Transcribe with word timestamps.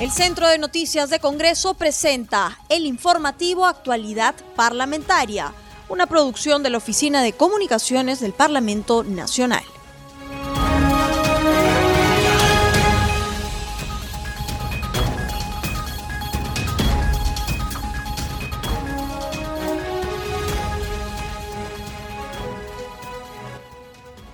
El 0.00 0.12
Centro 0.12 0.46
de 0.46 0.58
Noticias 0.58 1.10
de 1.10 1.18
Congreso 1.18 1.74
presenta 1.74 2.56
el 2.68 2.86
informativo 2.86 3.66
Actualidad 3.66 4.36
Parlamentaria, 4.54 5.52
una 5.88 6.06
producción 6.06 6.62
de 6.62 6.70
la 6.70 6.78
Oficina 6.78 7.20
de 7.20 7.32
Comunicaciones 7.32 8.20
del 8.20 8.32
Parlamento 8.32 9.02
Nacional. 9.02 9.64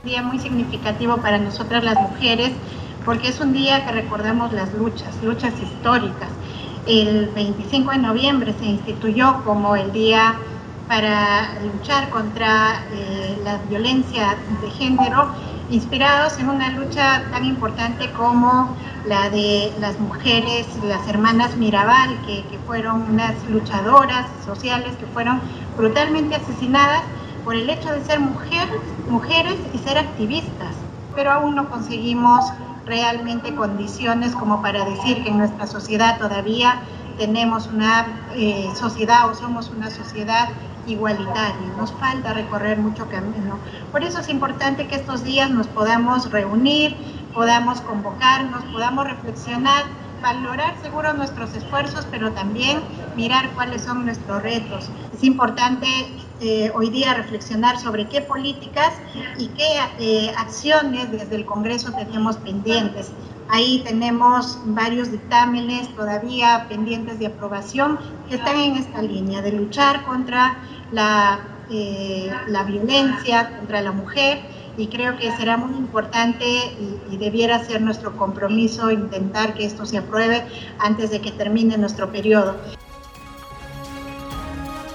día 0.02 0.22
muy 0.22 0.38
significativo 0.38 1.16
para 1.16 1.38
nosotras 1.38 1.82
las 1.82 1.98
mujeres 1.98 2.52
porque 3.04 3.28
es 3.28 3.40
un 3.40 3.52
día 3.52 3.84
que 3.84 3.92
recordamos 3.92 4.52
las 4.52 4.72
luchas, 4.74 5.22
luchas 5.22 5.52
históricas. 5.60 6.28
El 6.86 7.30
25 7.34 7.92
de 7.92 7.98
noviembre 7.98 8.54
se 8.58 8.66
instituyó 8.66 9.42
como 9.44 9.76
el 9.76 9.92
día 9.92 10.36
para 10.88 11.54
luchar 11.60 12.10
contra 12.10 12.82
eh, 12.92 13.38
la 13.42 13.58
violencia 13.68 14.36
de 14.60 14.70
género, 14.70 15.28
inspirados 15.70 16.38
en 16.38 16.50
una 16.50 16.70
lucha 16.70 17.22
tan 17.30 17.44
importante 17.46 18.10
como 18.12 18.76
la 19.06 19.30
de 19.30 19.72
las 19.80 19.98
mujeres, 19.98 20.66
las 20.84 21.06
hermanas 21.08 21.56
Mirabal, 21.56 22.16
que, 22.26 22.44
fueron 22.66 23.02
unas 23.02 23.34
luchadoras 23.50 24.26
sociales 24.46 24.96
que 24.96 25.04
fueron 25.06 25.38
brutalmente 25.76 26.34
asesinadas 26.34 27.02
por 27.44 27.54
el 27.54 27.68
hecho 27.68 27.92
de 27.92 28.02
ser 28.02 28.18
mujeres, 28.20 28.80
mujeres 29.10 29.56
y 29.74 29.78
ser 29.78 29.98
activistas, 29.98 30.74
pero 31.14 31.30
aún 31.32 31.54
no 31.54 31.68
conseguimos 31.68 32.42
realmente 32.86 33.54
condiciones 33.54 34.34
como 34.34 34.62
para 34.62 34.84
decir 34.84 35.22
que 35.22 35.30
en 35.30 35.38
nuestra 35.38 35.66
sociedad 35.66 36.18
todavía 36.18 36.82
tenemos 37.18 37.66
una 37.68 38.06
eh, 38.34 38.68
sociedad 38.74 39.30
o 39.30 39.34
somos 39.34 39.70
una 39.70 39.90
sociedad 39.90 40.48
igualitaria. 40.86 41.72
Nos 41.78 41.92
falta 41.92 42.34
recorrer 42.34 42.78
mucho 42.78 43.08
camino. 43.08 43.58
Por 43.90 44.02
eso 44.02 44.20
es 44.20 44.28
importante 44.28 44.86
que 44.86 44.96
estos 44.96 45.24
días 45.24 45.50
nos 45.50 45.66
podamos 45.68 46.30
reunir, 46.30 46.96
podamos 47.32 47.80
convocarnos, 47.80 48.64
podamos 48.64 49.06
reflexionar, 49.06 49.84
valorar 50.24 50.74
seguro 50.80 51.12
nuestros 51.12 51.54
esfuerzos, 51.54 52.06
pero 52.10 52.32
también 52.32 52.80
mirar 53.14 53.52
cuáles 53.54 53.82
son 53.82 54.06
nuestros 54.06 54.42
retos. 54.42 54.88
Es 55.12 55.22
importante 55.22 55.86
eh, 56.40 56.72
hoy 56.74 56.88
día 56.88 57.12
reflexionar 57.12 57.78
sobre 57.78 58.08
qué 58.08 58.22
políticas 58.22 58.94
y 59.36 59.48
qué 59.48 59.68
eh, 59.98 60.32
acciones 60.38 61.12
desde 61.12 61.36
el 61.36 61.44
Congreso 61.44 61.92
tenemos 61.92 62.38
pendientes. 62.38 63.12
Ahí 63.50 63.82
tenemos 63.84 64.58
varios 64.64 65.12
dictámenes 65.12 65.94
todavía 65.94 66.64
pendientes 66.70 67.18
de 67.18 67.26
aprobación 67.26 67.98
que 68.26 68.36
están 68.36 68.56
en 68.56 68.76
esta 68.76 69.02
línea 69.02 69.42
de 69.42 69.52
luchar 69.52 70.06
contra 70.06 70.56
la, 70.90 71.38
eh, 71.70 72.32
la 72.48 72.64
violencia 72.64 73.58
contra 73.58 73.82
la 73.82 73.92
mujer 73.92 74.53
y 74.76 74.88
creo 74.88 75.16
que 75.16 75.30
será 75.32 75.56
muy 75.56 75.76
importante 75.76 76.44
y, 76.46 77.16
debiera 77.16 77.64
ser 77.64 77.80
nuestro 77.80 78.16
compromiso 78.16 78.90
intentar 78.90 79.54
que 79.54 79.64
esto 79.64 79.86
se 79.86 79.98
apruebe 79.98 80.44
antes 80.78 81.10
de 81.10 81.20
que 81.20 81.30
termine 81.30 81.78
nuestro 81.78 82.10
periodo. 82.10 82.56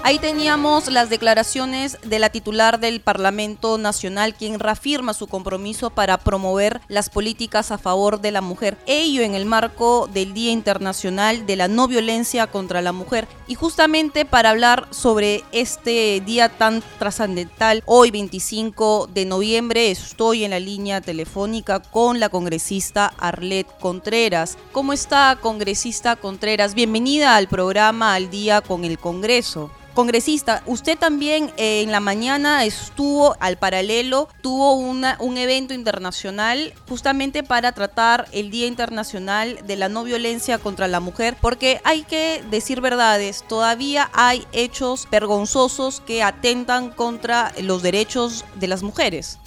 Ahí 0.02 0.18
teníamos 0.18 0.90
las 0.90 1.10
declaraciones 1.10 1.98
de 2.02 2.18
la 2.18 2.30
titular 2.30 2.80
del 2.80 3.00
Parlamento 3.00 3.76
Nacional, 3.76 4.34
quien 4.34 4.58
reafirma 4.58 5.12
su 5.12 5.26
compromiso 5.26 5.90
para 5.90 6.16
promover 6.16 6.80
las 6.88 7.10
políticas 7.10 7.70
a 7.70 7.76
favor 7.76 8.18
de 8.22 8.30
la 8.30 8.40
mujer, 8.40 8.78
ello 8.86 9.22
en 9.22 9.34
el 9.34 9.44
marco 9.44 10.08
del 10.10 10.32
Día 10.32 10.52
Internacional 10.52 11.44
de 11.44 11.56
la 11.56 11.68
No 11.68 11.86
Violencia 11.86 12.46
contra 12.46 12.80
la 12.80 12.92
Mujer. 12.92 13.28
Y 13.46 13.56
justamente 13.56 14.24
para 14.24 14.50
hablar 14.50 14.88
sobre 14.90 15.44
este 15.52 16.22
día 16.24 16.48
tan 16.48 16.82
trascendental, 16.98 17.82
hoy 17.84 18.10
25 18.10 19.10
de 19.12 19.26
noviembre, 19.26 19.90
estoy 19.90 20.44
en 20.44 20.52
la 20.52 20.60
línea 20.60 21.02
telefónica 21.02 21.80
con 21.80 22.20
la 22.20 22.30
congresista 22.30 23.12
Arlet 23.18 23.66
Contreras. 23.78 24.56
¿Cómo 24.72 24.94
está, 24.94 25.36
congresista 25.42 26.16
Contreras? 26.16 26.74
Bienvenida 26.74 27.36
al 27.36 27.48
programa 27.48 28.14
Al 28.14 28.30
Día 28.30 28.62
con 28.62 28.86
el 28.86 28.98
Congreso. 28.98 29.70
Congresista, 29.94 30.62
usted 30.66 30.96
también 30.98 31.50
eh, 31.56 31.82
en 31.82 31.90
la 31.90 32.00
mañana 32.00 32.64
estuvo 32.64 33.36
al 33.40 33.58
paralelo, 33.58 34.28
tuvo 34.40 34.74
un 34.74 35.36
evento 35.36 35.74
internacional 35.74 36.72
justamente 36.88 37.42
para 37.42 37.72
tratar 37.72 38.26
el 38.32 38.50
Día 38.50 38.66
Internacional 38.66 39.58
de 39.66 39.76
la 39.76 39.88
No 39.88 40.04
Violencia 40.04 40.58
contra 40.58 40.88
la 40.88 41.00
Mujer, 41.00 41.36
porque 41.40 41.80
hay 41.84 42.02
que 42.02 42.42
decir 42.50 42.80
verdades, 42.80 43.44
todavía 43.48 44.10
hay 44.12 44.46
hechos 44.52 45.08
vergonzosos 45.10 46.00
que 46.00 46.22
atentan 46.22 46.90
contra 46.90 47.52
los 47.60 47.82
derechos 47.82 48.44
de 48.56 48.68
las 48.68 48.82
mujeres. 48.82 49.38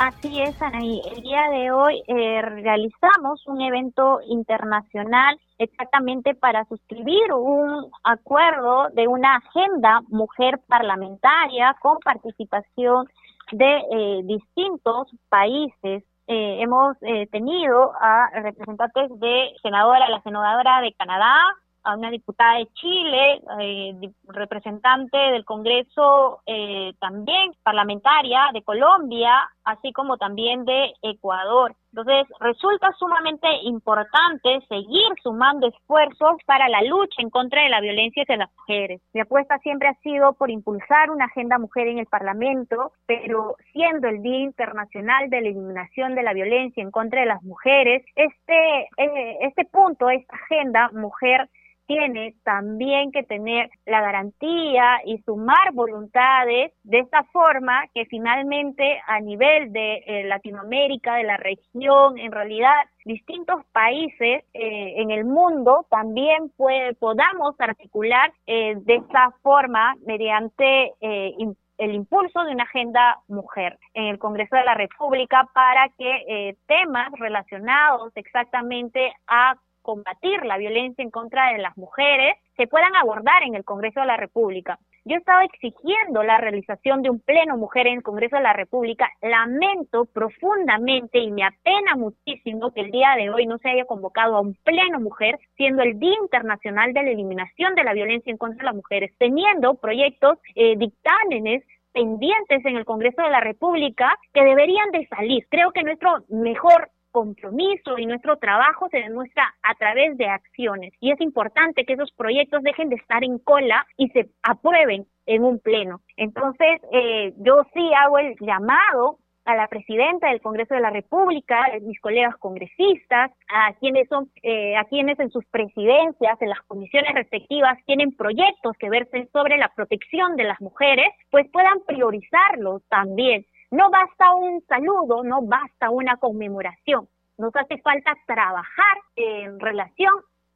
Así 0.00 0.40
es, 0.40 0.62
Anaí. 0.62 1.02
El 1.14 1.20
día 1.20 1.50
de 1.50 1.70
hoy 1.72 2.02
eh, 2.06 2.40
realizamos 2.40 3.46
un 3.46 3.60
evento 3.60 4.20
internacional 4.26 5.38
exactamente 5.58 6.34
para 6.34 6.64
suscribir 6.64 7.30
un 7.34 7.90
acuerdo 8.02 8.88
de 8.94 9.06
una 9.06 9.36
agenda 9.36 10.00
mujer 10.08 10.58
parlamentaria 10.68 11.76
con 11.82 11.98
participación 11.98 13.08
de 13.52 13.76
eh, 13.92 14.20
distintos 14.24 15.08
países. 15.28 16.02
Eh, 16.26 16.62
hemos 16.62 16.96
eh, 17.02 17.26
tenido 17.26 17.92
a 18.00 18.30
representantes 18.40 19.10
de 19.20 19.50
senadora, 19.62 20.08
la 20.08 20.22
senadora 20.22 20.80
de 20.80 20.94
Canadá, 20.94 21.36
a 21.84 21.96
una 21.96 22.10
diputada 22.10 22.58
de 22.58 22.68
Chile, 22.74 23.40
eh, 23.60 23.94
representante 24.24 25.16
del 25.16 25.44
Congreso 25.44 26.42
eh, 26.46 26.92
también 27.00 27.52
parlamentaria 27.62 28.50
de 28.52 28.62
Colombia, 28.62 29.48
así 29.64 29.92
como 29.92 30.16
también 30.16 30.64
de 30.64 30.92
Ecuador. 31.02 31.74
Entonces, 31.92 32.26
resulta 32.38 32.92
sumamente 32.98 33.48
importante 33.62 34.60
seguir 34.68 35.08
sumando 35.22 35.66
esfuerzos 35.66 36.36
para 36.46 36.68
la 36.68 36.82
lucha 36.82 37.20
en 37.20 37.30
contra 37.30 37.62
de 37.62 37.68
la 37.68 37.80
violencia 37.80 38.22
hacia 38.22 38.36
las 38.36 38.50
mujeres. 38.56 39.00
Mi 39.12 39.20
apuesta 39.20 39.58
siempre 39.58 39.88
ha 39.88 39.94
sido 39.94 40.34
por 40.34 40.50
impulsar 40.50 41.10
una 41.10 41.24
agenda 41.24 41.58
mujer 41.58 41.88
en 41.88 41.98
el 41.98 42.06
Parlamento, 42.06 42.92
pero 43.06 43.56
siendo 43.72 44.08
el 44.08 44.22
Día 44.22 44.40
Internacional 44.40 45.30
de 45.30 45.40
la 45.40 45.48
Eliminación 45.48 46.14
de 46.14 46.22
la 46.22 46.32
Violencia 46.32 46.82
en 46.82 46.90
contra 46.90 47.20
de 47.20 47.26
las 47.26 47.42
mujeres, 47.42 48.04
este, 48.14 48.88
eh, 48.96 49.38
este 49.42 49.64
punto, 49.64 50.10
esta 50.10 50.36
agenda 50.36 50.90
mujer, 50.92 51.48
tiene 51.90 52.36
también 52.44 53.10
que 53.10 53.24
tener 53.24 53.68
la 53.84 54.00
garantía 54.00 55.00
y 55.04 55.18
sumar 55.22 55.72
voluntades 55.72 56.72
de 56.84 56.98
esta 57.00 57.24
forma 57.32 57.82
que 57.92 58.06
finalmente 58.06 59.00
a 59.08 59.18
nivel 59.18 59.72
de 59.72 59.94
eh, 60.06 60.24
Latinoamérica, 60.28 61.16
de 61.16 61.24
la 61.24 61.36
región, 61.36 62.16
en 62.16 62.30
realidad 62.30 62.76
distintos 63.04 63.64
países 63.72 64.44
eh, 64.54 64.94
en 64.98 65.10
el 65.10 65.24
mundo 65.24 65.84
también 65.90 66.50
puede, 66.56 66.94
podamos 66.94 67.56
articular 67.58 68.32
eh, 68.46 68.76
de 68.76 68.94
esta 68.94 69.32
forma 69.42 69.96
mediante 70.06 70.92
el 71.00 71.94
impulso 71.94 72.44
de 72.44 72.52
una 72.52 72.64
agenda 72.64 73.18
mujer 73.26 73.78
en 73.94 74.04
el 74.04 74.18
Congreso 74.20 74.54
de 74.54 74.64
la 74.64 74.74
República 74.74 75.48
para 75.54 75.88
que 75.98 76.56
temas 76.66 77.10
relacionados 77.18 78.12
exactamente 78.14 79.12
a 79.26 79.56
combatir 79.90 80.44
la 80.44 80.56
violencia 80.56 81.02
en 81.02 81.10
contra 81.10 81.52
de 81.52 81.58
las 81.58 81.76
mujeres 81.76 82.36
se 82.56 82.68
puedan 82.68 82.94
abordar 82.94 83.42
en 83.42 83.56
el 83.56 83.64
Congreso 83.64 83.98
de 83.98 84.06
la 84.06 84.16
República. 84.16 84.78
Yo 85.04 85.16
he 85.16 85.18
estado 85.18 85.40
exigiendo 85.40 86.22
la 86.22 86.38
realización 86.38 87.02
de 87.02 87.10
un 87.10 87.18
pleno 87.18 87.56
mujer 87.56 87.88
en 87.88 87.96
el 87.96 88.02
Congreso 88.04 88.36
de 88.36 88.42
la 88.42 88.52
República. 88.52 89.10
Lamento 89.20 90.04
profundamente 90.04 91.18
y 91.18 91.32
me 91.32 91.42
apena 91.42 91.96
muchísimo 91.96 92.72
que 92.72 92.82
el 92.82 92.92
día 92.92 93.16
de 93.16 93.30
hoy 93.30 93.46
no 93.46 93.58
se 93.58 93.70
haya 93.70 93.84
convocado 93.84 94.36
a 94.36 94.42
un 94.42 94.54
pleno 94.62 95.00
mujer, 95.00 95.40
siendo 95.56 95.82
el 95.82 95.98
Día 95.98 96.14
Internacional 96.22 96.92
de 96.92 97.02
la 97.02 97.10
Eliminación 97.10 97.74
de 97.74 97.82
la 97.82 97.92
Violencia 97.92 98.30
en 98.30 98.38
contra 98.38 98.58
de 98.58 98.66
las 98.66 98.76
Mujeres, 98.76 99.12
teniendo 99.18 99.74
proyectos, 99.74 100.38
eh, 100.54 100.76
dictámenes 100.76 101.64
pendientes 101.92 102.64
en 102.64 102.76
el 102.76 102.84
Congreso 102.84 103.22
de 103.22 103.30
la 103.30 103.40
República 103.40 104.16
que 104.32 104.44
deberían 104.44 104.92
de 104.92 105.08
salir. 105.08 105.46
Creo 105.50 105.72
que 105.72 105.82
nuestro 105.82 106.18
mejor 106.28 106.90
compromiso 107.10 107.98
y 107.98 108.06
nuestro 108.06 108.36
trabajo 108.36 108.88
se 108.90 108.98
demuestra 108.98 109.44
a 109.62 109.74
través 109.74 110.16
de 110.16 110.26
acciones. 110.26 110.92
Y 111.00 111.12
es 111.12 111.20
importante 111.20 111.84
que 111.84 111.94
esos 111.94 112.10
proyectos 112.12 112.62
dejen 112.62 112.88
de 112.88 112.96
estar 112.96 113.24
en 113.24 113.38
cola 113.38 113.86
y 113.96 114.08
se 114.10 114.28
aprueben 114.42 115.06
en 115.26 115.44
un 115.44 115.58
pleno. 115.58 116.00
Entonces, 116.16 116.80
eh, 116.92 117.32
yo 117.38 117.62
sí 117.72 117.90
hago 117.94 118.18
el 118.18 118.34
llamado 118.40 119.18
a 119.44 119.56
la 119.56 119.68
presidenta 119.68 120.28
del 120.28 120.40
Congreso 120.40 120.74
de 120.74 120.80
la 120.80 120.90
República, 120.90 121.64
a 121.64 121.78
mis 121.80 121.98
colegas 122.00 122.36
congresistas, 122.36 123.32
a 123.48 123.72
quienes 123.80 124.08
son, 124.08 124.30
eh, 124.42 124.76
a 124.76 124.84
quienes 124.84 125.18
en 125.18 125.30
sus 125.30 125.44
presidencias, 125.46 126.40
en 126.40 126.48
las 126.48 126.60
comisiones 126.62 127.14
respectivas, 127.14 127.78
tienen 127.86 128.14
proyectos 128.16 128.76
que 128.78 128.90
versen 128.90 129.28
sobre 129.32 129.56
la 129.56 129.68
protección 129.74 130.36
de 130.36 130.44
las 130.44 130.60
mujeres, 130.60 131.08
pues 131.30 131.48
puedan 131.50 131.80
priorizarlos 131.86 132.82
también 132.88 133.44
no 133.70 133.90
basta 133.90 134.34
un 134.34 134.60
saludo, 134.66 135.22
no 135.22 135.42
basta 135.42 135.90
una 135.90 136.16
conmemoración. 136.16 137.08
nos 137.38 137.56
hace 137.56 137.78
falta 137.78 138.12
trabajar 138.26 138.98
en 139.16 139.58
relación 139.60 140.12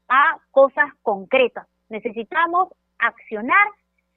a 0.09 0.37
cosas 0.51 0.93
concretas. 1.03 1.67
Necesitamos 1.89 2.69
accionar 2.99 3.67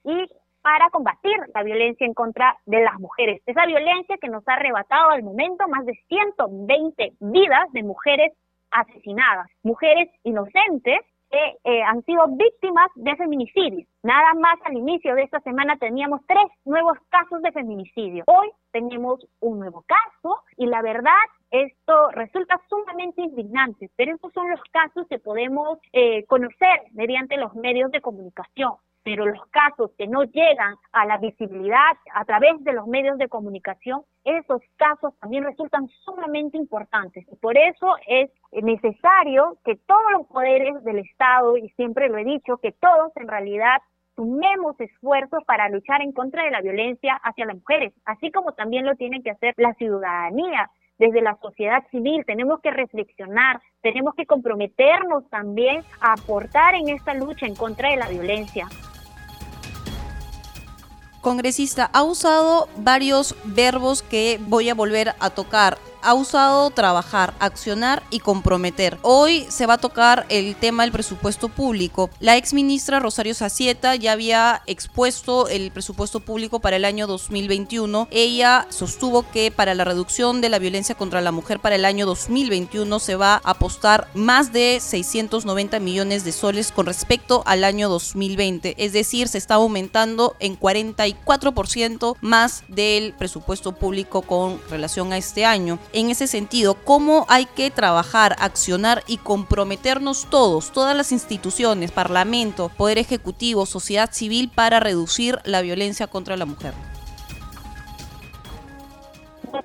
y 0.04 0.26
para 0.60 0.90
combatir 0.90 1.36
la 1.54 1.62
violencia 1.62 2.06
en 2.06 2.12
contra 2.12 2.58
de 2.66 2.82
las 2.82 2.98
mujeres. 3.00 3.40
Esa 3.46 3.64
violencia 3.64 4.18
que 4.20 4.28
nos 4.28 4.46
ha 4.46 4.54
arrebatado 4.54 5.10
al 5.10 5.22
momento 5.22 5.66
más 5.68 5.86
de 5.86 5.94
120 6.08 7.14
vidas 7.20 7.72
de 7.72 7.82
mujeres 7.84 8.32
asesinadas, 8.70 9.48
mujeres 9.62 10.10
inocentes 10.24 11.00
que 11.30 11.56
eh, 11.64 11.82
han 11.82 12.02
sido 12.04 12.26
víctimas 12.28 12.88
de 12.94 13.16
feminicidio. 13.16 13.86
Nada 14.02 14.34
más 14.34 14.58
al 14.64 14.76
inicio 14.76 15.14
de 15.14 15.22
esta 15.22 15.40
semana 15.40 15.76
teníamos 15.76 16.20
tres 16.26 16.46
nuevos 16.64 16.98
casos 17.10 17.42
de 17.42 17.52
feminicidio. 17.52 18.24
Hoy 18.26 18.50
tenemos 18.72 19.26
un 19.40 19.60
nuevo 19.60 19.84
caso 19.86 20.40
y 20.56 20.66
la 20.66 20.82
verdad 20.82 21.12
esto 21.50 22.10
resulta 22.12 22.60
sumamente 22.68 23.22
indignante, 23.22 23.90
pero 23.96 24.14
estos 24.14 24.32
son 24.32 24.50
los 24.50 24.60
casos 24.70 25.06
que 25.08 25.18
podemos 25.18 25.78
eh, 25.92 26.24
conocer 26.26 26.82
mediante 26.92 27.36
los 27.36 27.54
medios 27.54 27.90
de 27.90 28.00
comunicación 28.00 28.74
pero 29.02 29.26
los 29.26 29.44
casos 29.46 29.90
que 29.96 30.06
no 30.06 30.24
llegan 30.24 30.74
a 30.92 31.06
la 31.06 31.18
visibilidad 31.18 31.96
a 32.14 32.24
través 32.24 32.62
de 32.64 32.72
los 32.72 32.86
medios 32.86 33.18
de 33.18 33.28
comunicación, 33.28 34.02
esos 34.24 34.60
casos 34.76 35.14
también 35.20 35.44
resultan 35.44 35.88
sumamente 36.04 36.58
importantes. 36.58 37.26
Y 37.30 37.36
por 37.36 37.56
eso 37.56 37.94
es 38.06 38.30
necesario 38.52 39.56
que 39.64 39.76
todos 39.76 40.12
los 40.12 40.26
poderes 40.26 40.82
del 40.84 40.98
Estado, 40.98 41.56
y 41.56 41.68
siempre 41.70 42.08
lo 42.08 42.18
he 42.18 42.24
dicho, 42.24 42.58
que 42.58 42.72
todos 42.72 43.12
en 43.16 43.28
realidad 43.28 43.78
sumemos 44.14 44.78
esfuerzos 44.80 45.44
para 45.44 45.68
luchar 45.68 46.02
en 46.02 46.12
contra 46.12 46.44
de 46.44 46.50
la 46.50 46.60
violencia 46.60 47.14
hacia 47.22 47.46
las 47.46 47.56
mujeres, 47.56 47.94
así 48.04 48.32
como 48.32 48.52
también 48.52 48.84
lo 48.84 48.96
tiene 48.96 49.22
que 49.22 49.30
hacer 49.30 49.54
la 49.56 49.74
ciudadanía 49.74 50.70
desde 50.98 51.22
la 51.22 51.38
sociedad 51.40 51.84
civil, 51.92 52.24
tenemos 52.26 52.60
que 52.60 52.72
reflexionar, 52.72 53.60
tenemos 53.80 54.14
que 54.16 54.26
comprometernos 54.26 55.30
también 55.30 55.82
a 56.00 56.14
aportar 56.14 56.74
en 56.74 56.88
esta 56.88 57.14
lucha 57.14 57.46
en 57.46 57.54
contra 57.54 57.90
de 57.90 57.96
la 57.96 58.08
violencia 58.08 58.66
congresista 61.20 61.90
ha 61.92 62.02
usado 62.02 62.68
varios 62.76 63.34
verbos 63.44 64.02
que 64.02 64.40
voy 64.46 64.68
a 64.68 64.74
volver 64.74 65.14
a 65.20 65.30
tocar 65.30 65.78
ha 66.02 66.14
usado 66.14 66.70
trabajar, 66.70 67.34
accionar 67.38 68.02
y 68.10 68.20
comprometer. 68.20 68.98
Hoy 69.02 69.46
se 69.48 69.66
va 69.66 69.74
a 69.74 69.78
tocar 69.78 70.26
el 70.28 70.56
tema 70.56 70.82
del 70.82 70.92
presupuesto 70.92 71.48
público. 71.48 72.10
La 72.20 72.36
ex 72.36 72.54
ministra 72.54 73.00
Rosario 73.00 73.34
Sacieta 73.34 73.94
ya 73.96 74.12
había 74.12 74.62
expuesto 74.66 75.48
el 75.48 75.70
presupuesto 75.70 76.20
público 76.20 76.60
para 76.60 76.76
el 76.76 76.84
año 76.84 77.06
2021. 77.06 78.08
Ella 78.10 78.66
sostuvo 78.70 79.28
que 79.30 79.50
para 79.50 79.74
la 79.74 79.84
reducción 79.84 80.40
de 80.40 80.48
la 80.48 80.58
violencia 80.58 80.94
contra 80.94 81.20
la 81.20 81.32
mujer 81.32 81.60
para 81.60 81.76
el 81.76 81.84
año 81.84 82.06
2021 82.06 82.98
se 82.98 83.16
va 83.16 83.34
a 83.34 83.50
apostar 83.50 84.08
más 84.14 84.52
de 84.52 84.78
690 84.80 85.80
millones 85.80 86.24
de 86.24 86.32
soles 86.32 86.72
con 86.72 86.86
respecto 86.86 87.42
al 87.46 87.64
año 87.64 87.88
2020. 87.88 88.74
Es 88.78 88.92
decir, 88.92 89.28
se 89.28 89.38
está 89.38 89.54
aumentando 89.54 90.36
en 90.40 90.58
44% 90.58 92.16
más 92.20 92.64
del 92.68 93.14
presupuesto 93.14 93.72
público 93.72 94.22
con 94.22 94.60
relación 94.70 95.12
a 95.12 95.18
este 95.18 95.44
año 95.44 95.78
en 95.92 96.10
ese 96.10 96.26
sentido, 96.26 96.74
cómo 96.74 97.26
hay 97.28 97.46
que 97.46 97.70
trabajar, 97.70 98.36
accionar 98.38 99.04
y 99.06 99.18
comprometernos 99.18 100.26
todos, 100.30 100.72
todas 100.72 100.96
las 100.96 101.12
instituciones, 101.12 101.92
Parlamento, 101.92 102.70
Poder 102.76 102.98
Ejecutivo, 102.98 103.66
sociedad 103.66 104.10
civil 104.12 104.50
para 104.54 104.80
reducir 104.80 105.38
la 105.44 105.62
violencia 105.62 106.06
contra 106.06 106.36
la 106.36 106.46
mujer. 106.46 106.74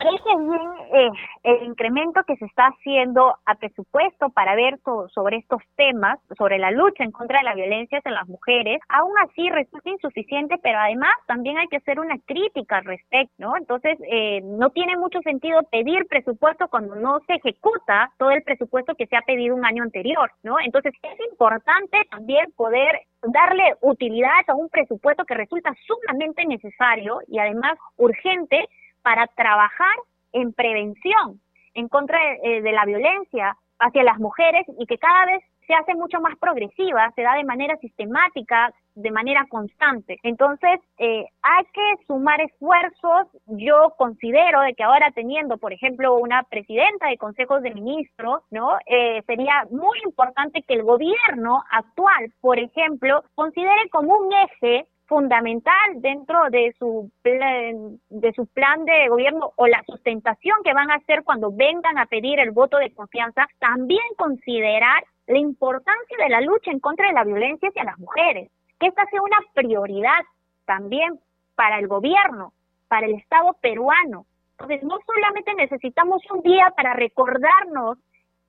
Me 0.04 0.10
parece 0.10 0.38
bien 0.38 0.62
eh, 0.94 1.10
el 1.44 1.64
incremento 1.64 2.22
que 2.28 2.36
se 2.36 2.46
está 2.46 2.66
haciendo 2.66 3.36
a 3.46 3.56
presupuesto 3.56 4.30
para 4.32 4.54
ver 4.54 4.78
sobre 5.14 5.38
estos 5.38 5.62
temas, 5.78 6.20
sobre 6.38 6.58
la 6.58 6.72
lucha 6.72 7.06
en 7.06 7.12
contra 7.12 7.40
de 7.40 7.46
la 7.46 7.56
violencia 7.56 8.02
en 8.04 8.14
las 8.14 8.28
mujeres, 8.28 8.82
aún 8.90 9.14
así 9.24 9.50
resulta 9.50 9.90
insuficiente, 9.90 10.58
pero 10.62 10.80
además 10.80 11.14
también 11.26 11.58
hay 11.58 11.68
que 11.68 11.78
hacer 11.78 12.02
una 12.02 12.18
crítica 12.26 12.78
al 12.78 12.86
respecto, 12.86 13.34
¿no? 13.38 13.56
Entonces, 13.56 13.98
eh, 14.12 14.42
no 14.44 14.72
tiene 14.72 14.98
mucho 14.98 15.22
sentido 15.22 15.62
pedir 15.72 16.06
presupuesto 16.08 16.68
cuando 16.68 16.96
no 16.96 17.20
se 17.26 17.36
ejecuta 17.36 18.12
todo 18.18 18.32
el 18.32 18.44
presupuesto 18.44 18.96
que 18.96 19.08
se 19.08 19.16
ha 19.16 19.22
pedido 19.22 19.56
un 19.56 19.66
año 19.66 19.84
anterior, 19.84 20.32
¿no? 20.44 20.58
Entonces, 20.60 20.94
es 21.02 21.20
importante 21.32 21.98
también 22.12 22.52
poder 22.58 23.04
darle 23.22 23.76
utilidad 23.82 24.44
a 24.48 24.56
un 24.56 24.68
presupuesto 24.68 25.24
que 25.24 25.36
resulta 25.36 25.74
sumamente 25.88 26.46
necesario 26.46 27.20
y 27.28 27.40
además 27.40 27.78
urgente 27.96 28.68
para 29.04 29.28
trabajar 29.28 29.96
en 30.32 30.54
prevención 30.54 31.40
en 31.76 31.88
contra 31.88 32.20
de, 32.20 32.58
eh, 32.58 32.72
la 32.72 32.86
violencia 32.86 33.56
hacia 33.80 34.04
las 34.04 34.18
mujeres 34.20 34.66
y 34.80 34.86
que 34.86 34.98
cada 34.98 35.26
vez 35.26 35.44
se 35.68 35.74
hace 35.74 35.96
mucho 35.96 36.20
más 36.20 36.38
progresiva, 36.38 37.12
se 37.16 37.22
da 37.22 37.36
de 37.36 37.44
manera 37.44 37.78
sistemática, 37.78 38.74
de 38.96 39.12
manera 39.12 39.46
constante. 39.50 40.20
Entonces, 40.24 40.80
eh, 40.98 41.26
hay 41.42 41.66
que 41.74 42.06
sumar 42.06 42.42
esfuerzos. 42.42 43.28
Yo 43.48 43.94
considero 43.98 44.62
de 44.62 44.74
que 44.74 44.84
ahora 44.84 45.12
teniendo, 45.16 45.58
por 45.58 45.74
ejemplo, 45.74 46.16
una 46.16 46.44
presidenta 46.44 47.08
de 47.08 47.18
consejos 47.18 47.62
de 47.64 47.74
ministros, 47.74 48.44
¿no? 48.52 48.78
Eh, 48.86 49.24
sería 49.26 49.66
muy 49.72 49.98
importante 50.06 50.62
que 50.64 50.76
el 50.76 50.84
gobierno 50.84 51.64
actual, 51.72 52.32
por 52.42 52.60
ejemplo, 52.60 53.24
considere 53.36 53.90
como 53.90 54.16
un 54.16 54.34
eje 54.34 54.86
fundamental 55.14 56.02
dentro 56.02 56.50
de 56.50 56.74
su 56.80 57.12
plan, 57.22 58.00
de 58.10 58.34
su 58.34 58.48
plan 58.48 58.84
de 58.84 59.10
gobierno 59.10 59.54
o 59.58 59.68
la 59.68 59.84
sustentación 59.86 60.56
que 60.64 60.74
van 60.74 60.90
a 60.90 60.96
hacer 60.96 61.24
cuando 61.24 61.52
vengan 61.52 62.00
a 62.00 62.08
pedir 62.08 62.40
el 62.40 62.50
voto 62.50 62.78
de 62.78 62.92
confianza, 62.96 63.46
también 63.60 64.02
considerar 64.18 65.04
la 65.28 65.38
importancia 65.38 66.18
de 66.18 66.30
la 66.30 66.42
lucha 66.42 66.72
en 66.72 66.80
contra 66.80 67.08
de 67.10 67.14
la 67.14 67.26
violencia 67.26 67.70
hacia 67.70 67.84
las 67.84 68.00
mujeres, 68.00 68.50
que 68.80 68.88
esta 68.88 69.06
sea 69.06 69.22
una 69.22 69.38
prioridad 69.54 70.24
también 70.66 71.20
para 71.54 71.78
el 71.78 71.88
gobierno, 71.88 72.52
para 72.88 73.06
el 73.06 73.14
Estado 73.14 73.56
peruano. 73.62 74.26
Entonces, 74.54 74.82
no 74.82 74.98
solamente 75.06 75.54
necesitamos 75.54 76.24
un 76.32 76.42
día 76.42 76.74
para 76.76 76.96
recordarnos 76.96 78.00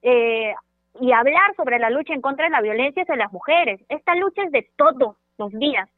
eh, 0.01 0.55
y 0.99 1.13
hablar 1.13 1.55
sobre 1.57 1.79
la 1.79 1.91
lucha 1.91 2.15
en 2.15 2.23
contra 2.23 2.47
de 2.47 2.53
la 2.53 2.63
violencia 2.63 3.03
hacia 3.03 3.17
las 3.17 3.33
mujeres, 3.35 3.83
esta 3.91 4.15
lucha 4.15 4.45
es 4.45 4.51
de 4.51 4.67
todos 4.77 5.19
los 5.37 5.53
días 5.53 5.91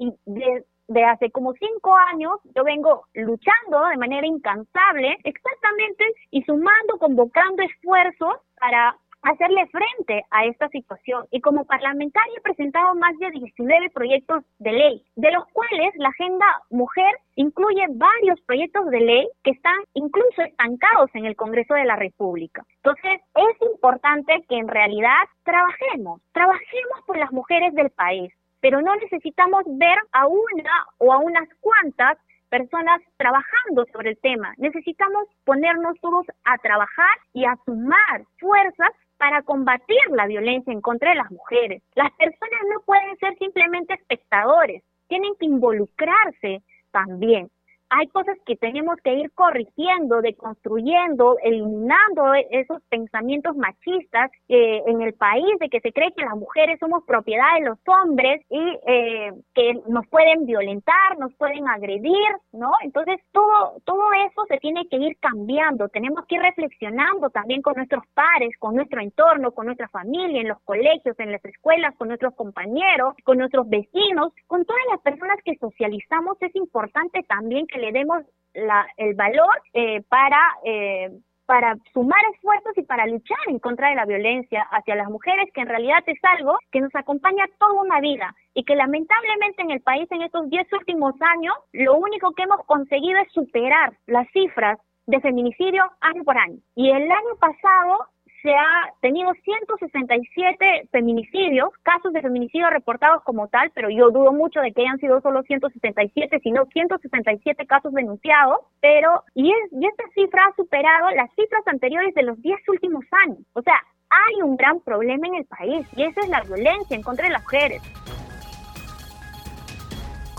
y 0.00 0.14
de, 0.24 1.04
hace 1.04 1.30
como 1.30 1.52
cinco 1.52 1.94
años 2.12 2.40
yo 2.56 2.64
vengo 2.64 3.04
luchando 3.14 3.84
de 3.90 3.98
manera 3.98 4.26
incansable 4.26 5.18
exactamente 5.22 6.04
y 6.30 6.42
sumando, 6.42 6.98
convocando 6.98 7.62
esfuerzos 7.62 8.36
para 8.58 8.96
hacerle 9.22 9.66
frente 9.66 10.24
a 10.30 10.46
esta 10.46 10.68
situación. 10.70 11.26
Y 11.30 11.42
como 11.42 11.66
parlamentaria 11.66 12.34
he 12.38 12.40
presentado 12.40 12.94
más 12.94 13.16
de 13.18 13.30
19 13.30 13.90
proyectos 13.90 14.42
de 14.58 14.72
ley, 14.72 15.04
de 15.16 15.30
los 15.32 15.44
cuales 15.52 15.92
la 15.96 16.08
Agenda 16.08 16.46
Mujer 16.70 17.12
incluye 17.36 17.84
varios 17.90 18.40
proyectos 18.46 18.86
de 18.86 19.00
ley 19.00 19.28
que 19.44 19.50
están 19.50 19.78
incluso 19.92 20.40
estancados 20.42 21.10
en 21.12 21.26
el 21.26 21.36
Congreso 21.36 21.74
de 21.74 21.84
la 21.84 21.96
República. 21.96 22.64
Entonces, 22.76 23.20
es 23.34 23.70
importante 23.70 24.44
que 24.48 24.56
en 24.56 24.68
realidad 24.68 25.28
trabajemos, 25.44 26.22
trabajemos 26.32 27.00
por 27.06 27.18
las 27.18 27.32
mujeres 27.32 27.74
del 27.74 27.90
país, 27.90 28.32
pero 28.60 28.80
no 28.82 28.94
necesitamos 28.96 29.64
ver 29.66 29.98
a 30.12 30.26
una 30.26 30.86
o 30.98 31.12
a 31.12 31.18
unas 31.18 31.48
cuantas 31.60 32.18
personas 32.48 33.00
trabajando 33.16 33.86
sobre 33.92 34.10
el 34.10 34.18
tema. 34.18 34.54
Necesitamos 34.58 35.28
ponernos 35.44 35.96
todos 36.00 36.26
a 36.44 36.58
trabajar 36.58 37.16
y 37.32 37.44
a 37.44 37.56
sumar 37.64 38.24
fuerzas 38.38 38.90
para 39.18 39.42
combatir 39.42 40.00
la 40.10 40.26
violencia 40.26 40.72
en 40.72 40.80
contra 40.80 41.10
de 41.10 41.16
las 41.16 41.30
mujeres. 41.30 41.82
Las 41.94 42.10
personas 42.12 42.60
no 42.72 42.80
pueden 42.84 43.16
ser 43.18 43.36
simplemente 43.38 43.94
espectadores, 43.94 44.82
tienen 45.08 45.34
que 45.38 45.46
involucrarse 45.46 46.62
también 46.90 47.50
hay 47.90 48.06
cosas 48.08 48.38
que 48.46 48.56
tenemos 48.56 48.96
que 49.02 49.14
ir 49.14 49.30
corrigiendo, 49.32 50.20
deconstruyendo, 50.22 51.36
eliminando 51.42 52.34
e-, 52.34 52.46
esos 52.50 52.80
pensamientos 52.88 53.56
machistas 53.56 54.30
eh, 54.48 54.82
en 54.86 55.02
el 55.02 55.14
país 55.14 55.58
de 55.58 55.68
que 55.68 55.80
se 55.80 55.92
cree 55.92 56.12
que 56.12 56.24
las 56.24 56.36
mujeres 56.36 56.78
somos 56.78 57.04
propiedad 57.04 57.54
de 57.58 57.66
los 57.66 57.78
hombres 57.86 58.42
y 58.48 58.78
eh, 58.86 59.32
que 59.54 59.74
nos 59.88 60.06
pueden 60.06 60.46
violentar, 60.46 61.18
nos 61.18 61.34
pueden 61.34 61.68
agredir, 61.68 62.30
¿no? 62.52 62.70
Entonces 62.82 63.20
todo 63.32 63.80
todo 63.84 64.12
eso 64.12 64.44
se 64.48 64.58
tiene 64.58 64.86
que 64.88 64.96
ir 64.96 65.16
cambiando. 65.18 65.88
Tenemos 65.88 66.24
que 66.26 66.36
ir 66.36 66.42
reflexionando 66.42 67.30
también 67.30 67.60
con 67.60 67.74
nuestros 67.74 68.04
pares, 68.14 68.56
con 68.58 68.76
nuestro 68.76 69.00
entorno, 69.00 69.50
con 69.50 69.66
nuestra 69.66 69.88
familia, 69.88 70.40
en 70.40 70.48
los 70.48 70.60
colegios, 70.60 71.18
en 71.18 71.32
las 71.32 71.44
escuelas, 71.44 71.96
con 71.96 72.08
nuestros 72.08 72.34
compañeros, 72.34 73.14
con 73.24 73.38
nuestros 73.38 73.68
vecinos, 73.68 74.32
con 74.46 74.64
todas 74.64 74.82
las 74.92 75.00
personas 75.00 75.38
que 75.44 75.56
socializamos. 75.56 76.36
Es 76.40 76.54
importante 76.54 77.24
también 77.24 77.66
que 77.66 77.79
le 77.80 77.92
demos 77.92 78.22
la, 78.54 78.86
el 78.96 79.14
valor 79.14 79.62
eh, 79.72 80.02
para, 80.08 80.40
eh, 80.64 81.10
para 81.46 81.76
sumar 81.92 82.20
esfuerzos 82.34 82.76
y 82.76 82.82
para 82.82 83.06
luchar 83.06 83.38
en 83.48 83.58
contra 83.58 83.88
de 83.88 83.96
la 83.96 84.06
violencia 84.06 84.62
hacia 84.70 84.96
las 84.96 85.08
mujeres, 85.08 85.48
que 85.52 85.60
en 85.60 85.68
realidad 85.68 86.02
es 86.06 86.18
algo 86.38 86.58
que 86.70 86.80
nos 86.80 86.94
acompaña 86.94 87.44
toda 87.58 87.82
una 87.82 88.00
vida 88.00 88.34
y 88.54 88.64
que 88.64 88.76
lamentablemente 88.76 89.62
en 89.62 89.70
el 89.70 89.80
país 89.80 90.10
en 90.10 90.22
estos 90.22 90.48
10 90.48 90.72
últimos 90.72 91.14
años 91.20 91.54
lo 91.72 91.96
único 91.96 92.32
que 92.32 92.42
hemos 92.42 92.64
conseguido 92.66 93.18
es 93.20 93.32
superar 93.32 93.92
las 94.06 94.28
cifras 94.32 94.78
de 95.06 95.20
feminicidio 95.20 95.84
año 96.00 96.24
por 96.24 96.38
año. 96.38 96.58
Y 96.76 96.90
el 96.90 97.10
año 97.10 97.34
pasado 97.40 98.06
se 98.42 98.52
ha 98.52 98.92
tenido 99.00 99.32
167 99.44 100.88
feminicidios, 100.90 101.70
casos 101.82 102.12
de 102.12 102.22
feminicidio 102.22 102.70
reportados 102.70 103.22
como 103.24 103.48
tal, 103.48 103.70
pero 103.74 103.90
yo 103.90 104.10
dudo 104.10 104.32
mucho 104.32 104.60
de 104.60 104.72
que 104.72 104.82
hayan 104.82 104.98
sido 104.98 105.20
solo 105.20 105.42
167, 105.42 106.40
sino 106.42 106.64
167 106.66 107.66
casos 107.66 107.92
denunciados, 107.92 108.60
pero 108.80 109.24
y, 109.34 109.52
y 109.72 109.86
esta 109.86 110.04
cifra 110.14 110.46
ha 110.46 110.56
superado 110.56 111.10
las 111.10 111.30
cifras 111.34 111.62
anteriores 111.66 112.14
de 112.14 112.22
los 112.22 112.40
10 112.40 112.68
últimos 112.68 113.04
años. 113.26 113.38
O 113.54 113.62
sea, 113.62 113.80
hay 114.10 114.42
un 114.42 114.56
gran 114.56 114.80
problema 114.80 115.26
en 115.26 115.36
el 115.36 115.44
país 115.44 115.86
y 115.96 116.02
esa 116.02 116.20
es 116.20 116.28
la 116.28 116.42
violencia 116.42 116.96
en 116.96 117.02
contra 117.02 117.26
de 117.26 117.32
las 117.32 117.42
mujeres 117.42 117.82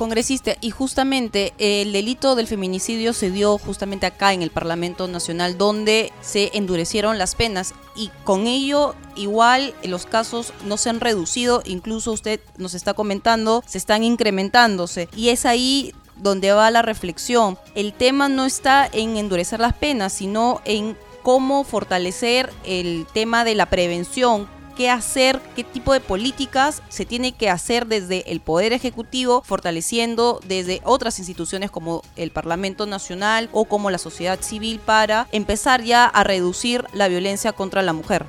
congresista, 0.01 0.55
y 0.62 0.72
justamente 0.72 1.53
el 1.60 1.93
delito 1.93 2.34
del 2.34 2.48
feminicidio 2.48 3.13
se 3.13 3.29
dio 3.29 3.60
justamente 3.60 4.08
acá 4.08 4.34
en 4.34 4.41
el 4.41 4.50
Parlamento 4.50 5.08
Nacional, 5.08 5.60
donde 5.60 6.12
se 6.22 6.50
endurecieron 6.55 7.20
las 7.20 7.36
penas 7.36 7.75
y 7.96 8.10
con 8.24 8.48
ello 8.48 8.96
igual 9.15 9.75
los 9.84 10.08
casos 10.08 10.53
no 10.65 10.77
se 10.77 10.89
han 10.89 11.01
reducido, 11.01 11.62
incluso 11.65 12.13
usted 12.13 12.39
nos 12.58 12.74
está 12.74 12.96
comentando, 12.96 13.63
se 13.67 13.77
están 13.77 14.03
incrementándose. 14.03 15.08
Y 15.15 15.29
es 15.29 15.46
ahí 15.46 15.93
donde 16.17 16.51
va 16.51 16.72
la 16.72 16.81
reflexión. 16.81 17.60
El 17.75 17.93
tema 17.93 18.27
no 18.27 18.46
está 18.46 18.89
en 18.91 19.17
endurecer 19.17 19.60
las 19.60 19.74
penas, 19.74 20.13
sino 20.13 20.62
en 20.65 20.98
cómo 21.22 21.63
fortalecer 21.63 22.51
el 22.63 23.05
tema 23.13 23.43
de 23.43 23.53
la 23.53 23.67
prevención, 23.67 24.50
qué 24.82 24.90
hacer, 24.90 25.40
qué 25.56 25.64
tipo 25.64 25.94
de 25.94 26.00
políticas 26.00 26.82
se 26.90 27.06
tiene 27.06 27.34
que 27.34 27.52
hacer 27.52 27.86
desde 27.86 28.32
el 28.32 28.40
Poder 28.40 28.74
Ejecutivo, 28.74 29.44
fortaleciendo 29.46 30.40
desde 30.48 30.82
otras 30.84 31.20
instituciones 31.20 31.70
como 31.70 32.02
el 32.16 32.32
Parlamento 32.32 32.88
Nacional 32.88 33.48
o 33.52 33.66
como 33.66 33.92
la 33.92 34.00
sociedad 34.00 34.42
civil 34.42 34.80
para 34.84 35.28
empezar 35.32 35.84
ya 35.84 36.06
a 36.06 36.24
reducir 36.24 36.84
la 36.94 37.10
violencia 37.10 37.54
contra 37.54 37.84
la 37.84 37.94
mujer. 37.94 38.26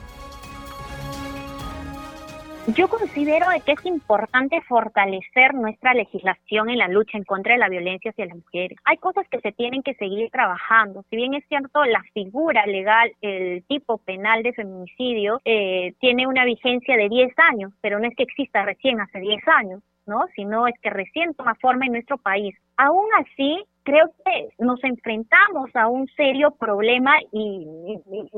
Yo 2.69 2.87
considero 2.87 3.47
que 3.67 3.73
es 3.73 3.85
importante 3.85 4.61
fortalecer 4.63 5.53
nuestra 5.53 5.95
legislación 5.95 6.71
en 6.71 6.79
la 6.79 6.87
lucha 6.87 7.19
en 7.19 7.25
contra 7.25 7.55
de 7.55 7.59
la 7.59 7.69
violencia 7.69 8.13
hacia 8.13 8.27
las 8.27 8.37
mujeres. 8.37 8.79
Hay 8.85 8.99
cosas 8.99 9.27
que 9.29 9.41
se 9.41 9.51
tienen 9.51 9.83
que 9.83 9.95
seguir 9.95 10.31
trabajando. 10.31 11.03
Si 11.11 11.17
bien 11.17 11.35
es 11.35 11.45
cierto, 11.49 11.85
la 11.85 12.03
figura 12.15 12.65
legal, 12.67 13.11
el 13.21 13.65
tipo 13.65 13.99
penal 13.99 14.45
de 14.45 14.53
feminicidio, 14.53 15.41
eh, 15.45 15.95
tiene 15.99 16.29
una 16.29 16.45
vigencia 16.45 16.97
de 16.97 17.09
10 17.09 17.33
años, 17.51 17.73
pero 17.81 17.99
no 17.99 18.07
es 18.07 18.15
que 18.15 18.23
exista 18.23 18.65
recién 18.65 19.01
hace 19.01 19.19
10 19.19 19.43
años, 19.49 19.83
¿no? 20.07 20.21
Sino 20.37 20.69
es 20.69 20.75
que 20.81 20.91
recién 20.91 21.35
toma 21.35 21.57
forma 21.57 21.87
en 21.87 21.93
nuestro 21.93 22.17
país. 22.17 22.55
Aún 22.77 23.09
así, 23.19 23.65
creo 23.83 24.07
que 24.25 24.51
nos 24.61 24.83
enfrentamos 24.85 25.75
a 25.75 25.89
un 25.89 26.07
serio 26.17 26.53
problema 26.53 27.13
y, 27.33 27.67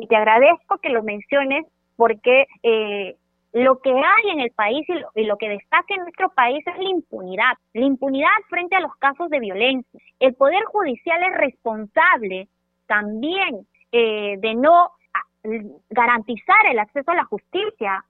te 0.08 0.16
agradezco 0.16 0.78
que 0.78 0.88
lo 0.88 1.02
menciones 1.02 1.66
porque 1.96 2.46
eh, 2.62 3.16
lo 3.54 3.78
que 3.78 3.90
hay 3.90 4.30
en 4.32 4.40
el 4.40 4.50
país 4.50 4.84
y 5.14 5.24
lo, 5.24 5.38
que 5.38 5.48
destaca 5.48 5.94
en 5.94 6.00
nuestro 6.00 6.28
país 6.30 6.66
es 6.66 6.76
la 6.76 6.88
impunidad, 6.88 7.54
la 7.72 7.86
impunidad 7.86 8.28
frente 8.48 8.74
a 8.74 8.80
los 8.80 8.94
casos 8.96 9.30
de 9.30 9.38
violencia. 9.38 10.00
El 10.18 10.34
Poder 10.34 10.64
Judicial 10.64 11.22
es 11.22 11.36
responsable 11.36 12.48
también 12.86 13.64
eh, 13.92 14.36
de 14.38 14.54
no 14.56 14.90
garantizar 15.88 16.66
el 16.68 16.80
acceso 16.80 17.12
a 17.12 17.14
la 17.14 17.24
justicia 17.24 18.04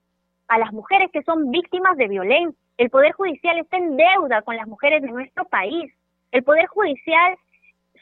a 0.49 0.59
las 0.59 0.73
mujeres 0.73 1.11
que 1.13 1.23
son 1.23 1.51
víctimas 1.51 1.97
de 1.99 2.09
violencia. 2.09 2.59
El 2.79 2.89
Poder 2.89 3.13
Judicial 3.13 3.59
está 3.59 3.77
en 3.77 3.97
deuda 3.97 4.41
con 4.43 4.57
las 4.57 4.67
mujeres 4.67 5.03
de 5.03 5.09
nuestro 5.09 5.45
país. 5.45 5.93
El 6.33 6.43
Poder 6.43 6.67
Judicial 6.69 7.37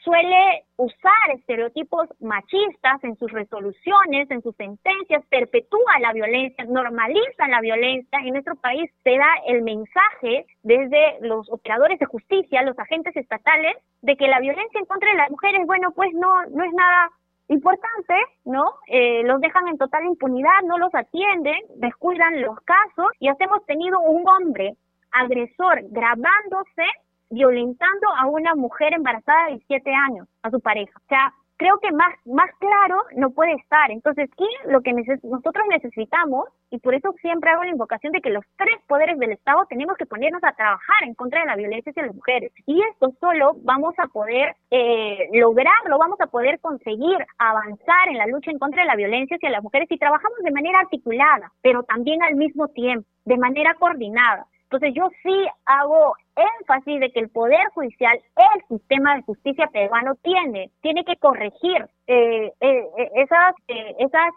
suele 0.03 0.65
usar 0.75 1.31
estereotipos 1.33 2.09
machistas 2.19 3.03
en 3.03 3.15
sus 3.17 3.31
resoluciones, 3.31 4.29
en 4.29 4.41
sus 4.41 4.55
sentencias, 4.55 5.25
perpetúa 5.29 5.99
la 6.01 6.13
violencia, 6.13 6.65
normaliza 6.65 7.47
la 7.47 7.61
violencia. 7.61 8.19
En 8.19 8.33
nuestro 8.33 8.55
país 8.55 8.91
se 9.03 9.17
da 9.17 9.29
el 9.47 9.61
mensaje 9.61 10.45
desde 10.61 11.19
los 11.21 11.49
operadores 11.51 11.99
de 11.99 12.05
justicia, 12.05 12.63
los 12.63 12.77
agentes 12.77 13.15
estatales, 13.15 13.77
de 14.01 14.17
que 14.17 14.27
la 14.27 14.39
violencia 14.39 14.79
en 14.79 14.85
contra 14.85 15.09
de 15.09 15.17
las 15.17 15.31
mujeres, 15.31 15.65
bueno, 15.65 15.91
pues 15.95 16.13
no, 16.13 16.45
no 16.47 16.63
es 16.63 16.73
nada 16.73 17.09
importante, 17.47 18.15
¿no? 18.45 18.65
Eh, 18.87 19.23
los 19.23 19.39
dejan 19.39 19.67
en 19.67 19.77
total 19.77 20.05
impunidad, 20.05 20.61
no 20.65 20.77
los 20.77 20.93
atienden, 20.93 21.61
descuidan 21.75 22.41
los 22.41 22.59
casos 22.61 23.07
y 23.19 23.27
hemos 23.27 23.65
tenido 23.65 23.99
un 24.01 24.27
hombre 24.27 24.75
agresor 25.11 25.81
grabándose 25.91 26.85
violentando 27.33 28.07
a 28.17 28.27
una 28.27 28.55
mujer 28.55 28.93
embarazada 28.93 29.45
de 29.45 29.57
17 29.57 29.91
años, 29.93 30.27
a 30.43 30.51
su 30.51 30.59
pareja. 30.59 30.93
O 30.95 31.07
sea, 31.07 31.33
creo 31.57 31.79
que 31.79 31.91
más, 31.91 32.13
más 32.25 32.49
claro 32.59 33.03
no 33.15 33.31
puede 33.31 33.53
estar. 33.53 33.91
Entonces, 33.91 34.29
¿qué 34.37 34.45
lo 34.69 34.81
que 34.81 34.93
nosotros 34.93 35.65
necesitamos? 35.69 36.47
Y 36.71 36.79
por 36.79 36.95
eso 36.95 37.13
siempre 37.21 37.51
hago 37.51 37.63
la 37.63 37.69
invocación 37.69 38.11
de 38.11 38.21
que 38.21 38.31
los 38.31 38.43
tres 38.57 38.77
poderes 38.87 39.17
del 39.19 39.31
Estado 39.31 39.65
tenemos 39.69 39.95
que 39.95 40.05
ponernos 40.05 40.43
a 40.43 40.53
trabajar 40.53 41.03
en 41.03 41.13
contra 41.13 41.41
de 41.41 41.45
la 41.45 41.55
violencia 41.55 41.91
hacia 41.91 42.07
las 42.07 42.15
mujeres. 42.15 42.51
Y 42.65 42.81
esto 42.91 43.13
solo 43.19 43.53
vamos 43.63 43.93
a 43.97 44.07
poder 44.07 44.55
eh, 44.71 45.29
lograrlo, 45.33 45.97
vamos 45.97 46.19
a 46.19 46.27
poder 46.27 46.59
conseguir 46.59 47.17
avanzar 47.37 48.09
en 48.09 48.17
la 48.17 48.27
lucha 48.27 48.51
en 48.51 48.59
contra 48.59 48.81
de 48.81 48.87
la 48.87 48.95
violencia 48.95 49.37
hacia 49.37 49.49
las 49.49 49.63
mujeres 49.63 49.87
si 49.87 49.97
trabajamos 49.97 50.39
de 50.43 50.51
manera 50.51 50.79
articulada, 50.79 51.51
pero 51.61 51.83
también 51.83 52.23
al 52.23 52.35
mismo 52.35 52.67
tiempo, 52.69 53.07
de 53.25 53.37
manera 53.37 53.75
coordinada. 53.75 54.47
Entonces 54.73 54.95
yo 54.95 55.07
sí 55.21 55.47
hago 55.65 56.15
énfasis 56.35 56.99
de 56.99 57.11
que 57.11 57.19
el 57.19 57.29
Poder 57.29 57.63
Judicial, 57.75 58.19
el 58.55 58.67
sistema 58.67 59.15
de 59.15 59.21
justicia 59.21 59.67
peruano 59.67 60.15
tiene, 60.23 60.71
tiene 60.81 61.05
que 61.05 61.15
corregir 61.17 61.85
eh, 62.07 62.51
eh, 62.59 62.83
eh, 62.97 63.11
esas, 63.17 63.53
esas, 63.67 64.31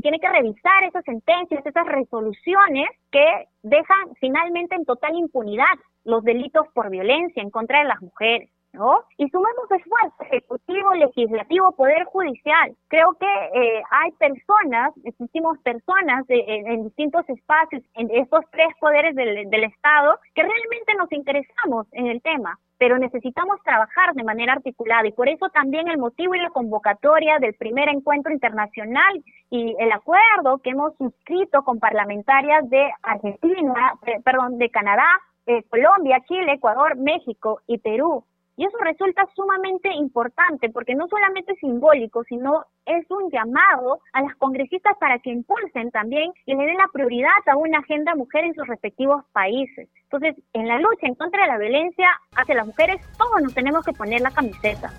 tiene 0.00 0.18
que 0.18 0.30
revisar 0.30 0.84
esas 0.84 1.04
sentencias, 1.04 1.66
esas 1.66 1.86
resoluciones 1.86 2.88
que 3.10 3.48
dejan 3.62 4.14
finalmente 4.18 4.76
en 4.76 4.86
total 4.86 5.14
impunidad 5.14 5.66
los 6.04 6.24
delitos 6.24 6.66
por 6.72 6.88
violencia 6.88 7.42
en 7.42 7.50
contra 7.50 7.80
de 7.80 7.88
las 7.88 8.00
mujeres. 8.00 8.48
¿No? 8.72 9.04
Y 9.18 9.28
sumemos 9.28 9.70
esfuerzo, 9.70 10.16
ejecutivo, 10.20 10.94
legislativo, 10.94 11.72
poder 11.72 12.04
judicial. 12.04 12.74
Creo 12.88 13.12
que 13.20 13.26
eh, 13.26 13.82
hay 13.90 14.10
personas, 14.12 14.92
existimos 15.04 15.58
personas 15.58 16.24
en 16.28 16.84
distintos 16.84 17.28
espacios, 17.28 17.82
en 17.94 18.10
estos 18.10 18.44
tres 18.50 18.68
poderes 18.80 19.14
del, 19.14 19.48
del 19.50 19.64
Estado, 19.64 20.18
que 20.34 20.42
realmente 20.42 20.94
nos 20.98 21.12
interesamos 21.12 21.86
en 21.92 22.06
el 22.06 22.22
tema 22.22 22.58
pero 22.82 22.98
necesitamos 22.98 23.62
trabajar 23.62 24.12
de 24.12 24.24
manera 24.24 24.54
articulada 24.54 25.06
y 25.06 25.12
por 25.12 25.28
eso 25.28 25.48
también 25.50 25.86
el 25.86 25.98
motivo 25.98 26.34
y 26.34 26.40
la 26.40 26.50
convocatoria 26.50 27.38
del 27.38 27.54
primer 27.54 27.88
encuentro 27.88 28.32
internacional 28.32 29.22
y 29.50 29.76
el 29.78 29.92
acuerdo 29.92 30.58
que 30.58 30.70
hemos 30.70 30.92
suscrito 30.96 31.62
con 31.62 31.78
parlamentarias 31.78 32.68
de 32.68 32.90
Argentina, 33.04 33.94
eh, 34.04 34.20
perdón, 34.24 34.58
de 34.58 34.68
Canadá, 34.68 35.06
eh, 35.46 35.62
Colombia, 35.70 36.24
Chile, 36.26 36.54
Ecuador, 36.54 36.96
México 36.96 37.60
y 37.68 37.78
Perú 37.78 38.24
y 38.62 38.64
eso 38.64 38.78
resulta 38.78 39.26
sumamente 39.34 39.92
importante 39.92 40.70
porque 40.70 40.94
no 40.94 41.08
solamente 41.08 41.52
es 41.52 41.58
simbólico, 41.58 42.22
sino 42.22 42.64
es 42.86 43.04
un 43.10 43.28
llamado 43.28 43.98
a 44.12 44.22
las 44.22 44.36
congresistas 44.36 44.96
para 45.00 45.18
que 45.18 45.30
impulsen 45.30 45.90
también 45.90 46.30
y 46.46 46.54
le 46.54 46.66
den 46.66 46.76
la 46.76 46.86
prioridad 46.92 47.32
a 47.46 47.56
una 47.56 47.80
agenda 47.80 48.14
mujer 48.14 48.44
en 48.44 48.54
sus 48.54 48.68
respectivos 48.68 49.24
países. 49.32 49.88
Entonces, 50.04 50.36
en 50.52 50.68
la 50.68 50.78
lucha 50.78 51.08
en 51.08 51.16
contra 51.16 51.42
de 51.42 51.48
la 51.48 51.58
violencia 51.58 52.06
hacia 52.36 52.54
las 52.54 52.66
mujeres, 52.68 53.00
todos 53.18 53.42
nos 53.42 53.52
tenemos 53.52 53.84
que 53.84 53.94
poner 53.94 54.20
la 54.20 54.30
camiseta. 54.30 54.92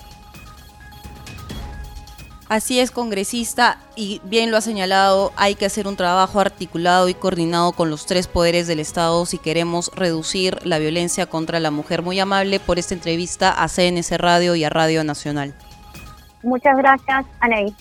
Así 2.53 2.79
es, 2.79 2.91
congresista, 2.91 3.79
y 3.95 4.21
bien 4.25 4.51
lo 4.51 4.57
ha 4.57 4.61
señalado, 4.61 5.31
hay 5.37 5.55
que 5.55 5.65
hacer 5.65 5.87
un 5.87 5.95
trabajo 5.95 6.39
articulado 6.39 7.09
y 7.09 7.15
coordinado 7.15 7.71
con 7.71 7.89
los 7.89 8.05
tres 8.05 8.27
poderes 8.27 8.67
del 8.67 8.79
Estado 8.79 9.25
si 9.25 9.39
queremos 9.39 9.89
reducir 9.95 10.63
la 10.63 10.77
violencia 10.77 11.25
contra 11.25 11.59
la 11.59 11.71
mujer. 11.71 12.03
Muy 12.03 12.19
amable 12.19 12.59
por 12.59 12.77
esta 12.77 12.93
entrevista 12.93 13.49
a 13.49 13.67
CNC 13.67 14.19
Radio 14.19 14.53
y 14.53 14.63
a 14.65 14.69
Radio 14.69 15.03
Nacional. 15.03 15.55
Muchas 16.43 16.77
gracias, 16.77 17.25
Anaí. 17.39 17.75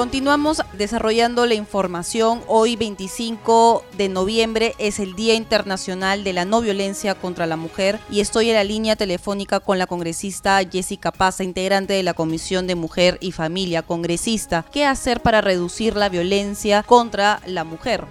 Continuamos 0.00 0.62
desarrollando 0.78 1.44
la 1.44 1.52
información. 1.52 2.40
Hoy 2.46 2.74
25 2.74 3.84
de 3.98 4.08
noviembre 4.08 4.74
es 4.78 4.98
el 4.98 5.14
Día 5.14 5.34
Internacional 5.34 6.24
de 6.24 6.32
la 6.32 6.46
No 6.46 6.62
Violencia 6.62 7.14
contra 7.14 7.46
la 7.46 7.58
Mujer 7.58 8.00
y 8.10 8.20
estoy 8.20 8.48
en 8.48 8.54
la 8.54 8.64
línea 8.64 8.96
telefónica 8.96 9.60
con 9.60 9.78
la 9.78 9.86
congresista 9.86 10.58
Jessica 10.64 11.12
Paza, 11.12 11.44
integrante 11.44 11.92
de 11.92 12.02
la 12.02 12.14
Comisión 12.14 12.66
de 12.66 12.76
Mujer 12.76 13.18
y 13.20 13.32
Familia, 13.32 13.82
congresista. 13.82 14.64
¿Qué 14.72 14.86
hacer 14.86 15.20
para 15.20 15.42
reducir 15.42 15.94
la 15.96 16.08
violencia 16.08 16.82
contra 16.82 17.42
la 17.44 17.64
mujer? 17.64 18.06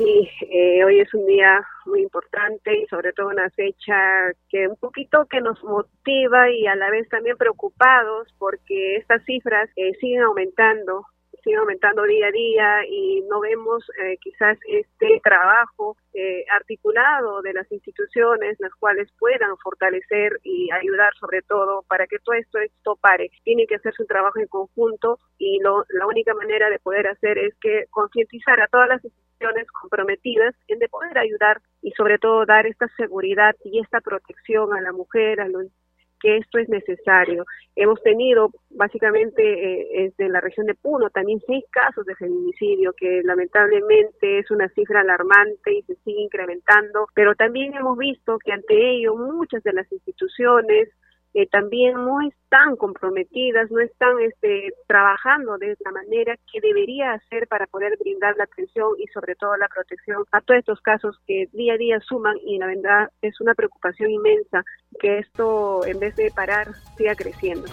Sí, 0.00 0.30
eh, 0.50 0.82
hoy 0.82 0.98
es 0.98 1.12
un 1.12 1.26
día 1.26 1.62
muy 1.84 2.00
importante 2.00 2.74
y 2.74 2.86
sobre 2.86 3.12
todo 3.12 3.28
una 3.28 3.50
fecha 3.50 4.32
que 4.48 4.66
un 4.66 4.76
poquito 4.76 5.26
que 5.26 5.42
nos 5.42 5.62
motiva 5.62 6.48
y 6.48 6.66
a 6.66 6.74
la 6.74 6.88
vez 6.88 7.06
también 7.10 7.36
preocupados 7.36 8.26
porque 8.38 8.96
estas 8.96 9.22
cifras 9.26 9.68
eh, 9.76 9.92
siguen 10.00 10.22
aumentando 10.22 11.04
sigue 11.42 11.56
aumentando 11.56 12.02
día 12.04 12.26
a 12.26 12.30
día 12.30 12.86
y 12.88 13.22
no 13.28 13.40
vemos 13.40 13.84
eh, 14.02 14.16
quizás 14.20 14.58
este 14.68 15.20
trabajo 15.22 15.96
eh, 16.14 16.44
articulado 16.56 17.42
de 17.42 17.52
las 17.52 17.70
instituciones 17.70 18.56
las 18.58 18.74
cuales 18.74 19.08
puedan 19.18 19.56
fortalecer 19.58 20.38
y 20.42 20.70
ayudar 20.72 21.12
sobre 21.18 21.42
todo 21.42 21.82
para 21.88 22.06
que 22.06 22.18
todo 22.18 22.36
esto, 22.36 22.58
esto 22.58 22.96
pare. 23.00 23.30
Tiene 23.44 23.66
que 23.66 23.76
hacerse 23.76 24.02
un 24.02 24.08
trabajo 24.08 24.38
en 24.38 24.46
conjunto 24.46 25.18
y 25.38 25.60
lo, 25.60 25.84
la 25.90 26.06
única 26.06 26.34
manera 26.34 26.68
de 26.70 26.78
poder 26.78 27.06
hacer 27.06 27.38
es 27.38 27.54
que 27.60 27.84
concientizar 27.90 28.60
a 28.60 28.68
todas 28.68 28.88
las 28.88 29.04
instituciones 29.04 29.19
comprometidas 29.80 30.54
en 30.68 30.78
de 30.78 30.88
poder 30.88 31.18
ayudar 31.18 31.60
y 31.82 31.90
sobre 31.92 32.18
todo 32.18 32.44
dar 32.46 32.66
esta 32.66 32.88
seguridad 32.96 33.54
y 33.64 33.80
esta 33.80 34.00
protección 34.00 34.72
a 34.74 34.80
la 34.80 34.92
mujer, 34.92 35.40
a 35.40 35.48
los 35.48 35.66
que 36.20 36.36
esto 36.36 36.58
es 36.58 36.68
necesario. 36.68 37.46
Hemos 37.74 38.02
tenido 38.02 38.50
básicamente 38.68 39.42
eh, 40.04 40.12
en 40.18 40.32
la 40.32 40.40
región 40.40 40.66
de 40.66 40.74
Puno 40.74 41.08
también 41.08 41.40
seis 41.46 41.64
casos 41.70 42.04
de 42.04 42.14
feminicidio, 42.14 42.92
que 42.92 43.22
lamentablemente 43.24 44.38
es 44.38 44.50
una 44.50 44.68
cifra 44.68 45.00
alarmante 45.00 45.72
y 45.72 45.82
se 45.82 45.94
sigue 46.04 46.20
incrementando, 46.20 47.06
pero 47.14 47.34
también 47.34 47.74
hemos 47.74 47.96
visto 47.96 48.38
que 48.44 48.52
ante 48.52 48.74
ello 48.96 49.16
muchas 49.16 49.62
de 49.62 49.72
las 49.72 49.90
instituciones 49.90 50.90
eh, 51.34 51.46
también 51.46 51.94
no 51.94 52.20
están 52.20 52.76
comprometidas, 52.76 53.70
no 53.70 53.80
están 53.80 54.18
este, 54.20 54.72
trabajando 54.86 55.58
de 55.58 55.76
la 55.84 55.92
manera 55.92 56.36
que 56.52 56.60
debería 56.60 57.12
hacer 57.12 57.46
para 57.46 57.66
poder 57.66 57.96
brindar 57.98 58.36
la 58.36 58.44
atención 58.44 58.90
y 58.98 59.06
sobre 59.08 59.36
todo 59.36 59.56
la 59.56 59.68
protección 59.68 60.24
a 60.32 60.40
todos 60.40 60.58
estos 60.58 60.80
casos 60.80 61.16
que 61.26 61.48
día 61.52 61.74
a 61.74 61.78
día 61.78 62.00
suman 62.00 62.36
y 62.44 62.58
la 62.58 62.66
verdad 62.66 63.10
es 63.22 63.40
una 63.40 63.54
preocupación 63.54 64.10
inmensa 64.10 64.64
que 64.98 65.18
esto 65.18 65.84
en 65.86 66.00
vez 66.00 66.16
de 66.16 66.30
parar 66.34 66.74
siga 66.96 67.14
creciendo 67.14 67.68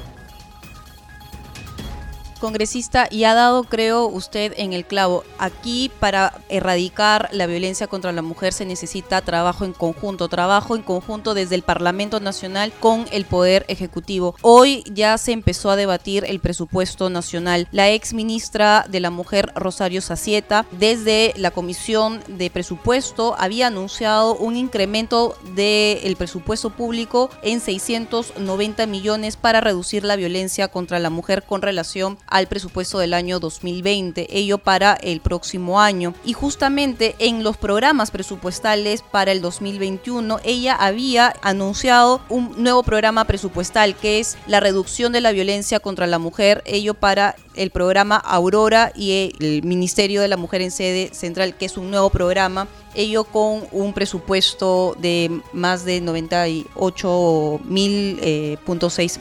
congresista, 2.38 3.08
y 3.10 3.24
ha 3.24 3.34
dado, 3.34 3.64
creo, 3.64 4.06
usted 4.08 4.54
en 4.58 4.74
el 4.74 4.86
clavo. 4.86 5.24
Aquí 5.40 5.92
para 6.00 6.34
erradicar 6.50 7.30
la 7.32 7.48
violencia 7.48 7.88
contra 7.88 8.12
la 8.12 8.22
mujer 8.22 8.54
se 8.54 8.66
necesita 8.66 9.22
trabajo 9.22 9.66
en 9.66 9.74
conjunto, 9.74 10.28
trabajo 10.28 10.76
en 10.76 10.84
conjunto 10.84 11.34
desde 11.34 11.56
el 11.56 11.64
Parlamento 11.64 12.20
Nacional 12.20 12.74
con 12.80 13.06
el 13.12 13.26
Poder 13.26 13.66
Ejecutivo. 13.68 14.36
Hoy 14.42 14.84
ya 14.92 15.18
se 15.18 15.32
empezó 15.32 15.70
a 15.70 15.76
debatir 15.76 16.26
el 16.26 16.40
presupuesto 16.40 17.10
nacional. 17.10 17.68
La 17.72 17.90
ex 17.90 18.14
ministra 18.14 18.86
de 18.90 19.00
la 19.00 19.10
Mujer, 19.10 19.52
Rosario 19.56 20.02
Sacieta, 20.02 20.66
desde 20.72 21.34
la 21.38 21.52
Comisión 21.52 22.22
de 22.28 22.50
Presupuesto 22.50 23.36
había 23.38 23.68
anunciado 23.68 24.36
un 24.36 24.56
incremento 24.56 25.38
del 25.56 26.16
presupuesto 26.16 26.70
público 26.70 27.30
en 27.42 27.60
690 27.60 28.86
millones 28.88 29.38
para 29.38 29.62
reducir 29.62 30.04
la 30.04 30.16
violencia 30.16 30.68
contra 30.68 31.00
la 31.00 31.10
mujer 31.10 31.44
con 31.44 31.62
relación 31.62 32.18
al 32.28 32.48
presupuesto 32.48 33.00
del 33.00 33.14
año 33.14 33.40
2020, 33.40 34.28
ello 34.38 34.58
para 34.58 34.94
el 34.94 35.22
próximo 35.22 35.80
año. 35.82 36.14
Y 36.24 36.34
justamente 36.34 37.16
en 37.20 37.44
los 37.44 37.58
programas 37.58 38.12
presupuestales 38.12 39.02
para 39.02 39.32
el 39.32 39.42
2021, 39.42 40.40
ella 40.44 40.76
había 40.76 41.34
anunciado 41.42 42.22
un 42.30 42.52
nuevo 42.58 42.84
programa 42.84 43.26
presupuestal 43.26 43.96
que 43.96 44.20
es 44.20 44.38
la 44.48 44.60
reducción 44.60 45.12
de 45.12 45.22
la 45.22 45.32
violencia 45.32 45.80
contra 45.80 46.08
la 46.08 46.20
mujer, 46.20 46.62
ello 46.66 46.94
para 46.94 47.36
el 47.56 47.72
programa 47.72 48.18
Aurora 48.18 48.92
y 48.96 49.34
el 49.40 49.64
Ministerio 49.64 50.22
de 50.22 50.28
la 50.28 50.38
Mujer 50.38 50.62
en 50.62 50.72
sede 50.72 51.10
central, 51.14 51.56
que 51.58 51.66
es 51.66 51.78
un 51.78 51.90
nuevo 51.90 52.10
programa 52.10 52.68
ello 52.98 53.24
con 53.24 53.64
un 53.72 53.94
presupuesto 53.94 54.96
de 55.00 55.42
más 55.54 55.86
de 55.86 56.02
98 56.02 57.60
mil 57.64 58.20
eh, 58.22 58.58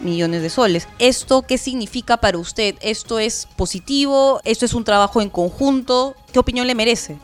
millones 0.02 0.42
de 0.42 0.50
soles. 0.50 0.88
¿Esto 0.98 1.42
qué 1.46 1.58
significa 1.58 2.16
para 2.16 2.38
usted? 2.38 2.74
¿Esto 2.80 3.18
es 3.18 3.46
positivo? 3.56 4.40
¿Esto 4.44 4.64
es 4.64 4.74
un 4.74 4.84
trabajo 4.84 5.20
en 5.20 5.30
conjunto? 5.30 6.14
¿Qué 6.32 6.38
opinión 6.38 6.66
le 6.66 6.74
merece? 6.74 7.18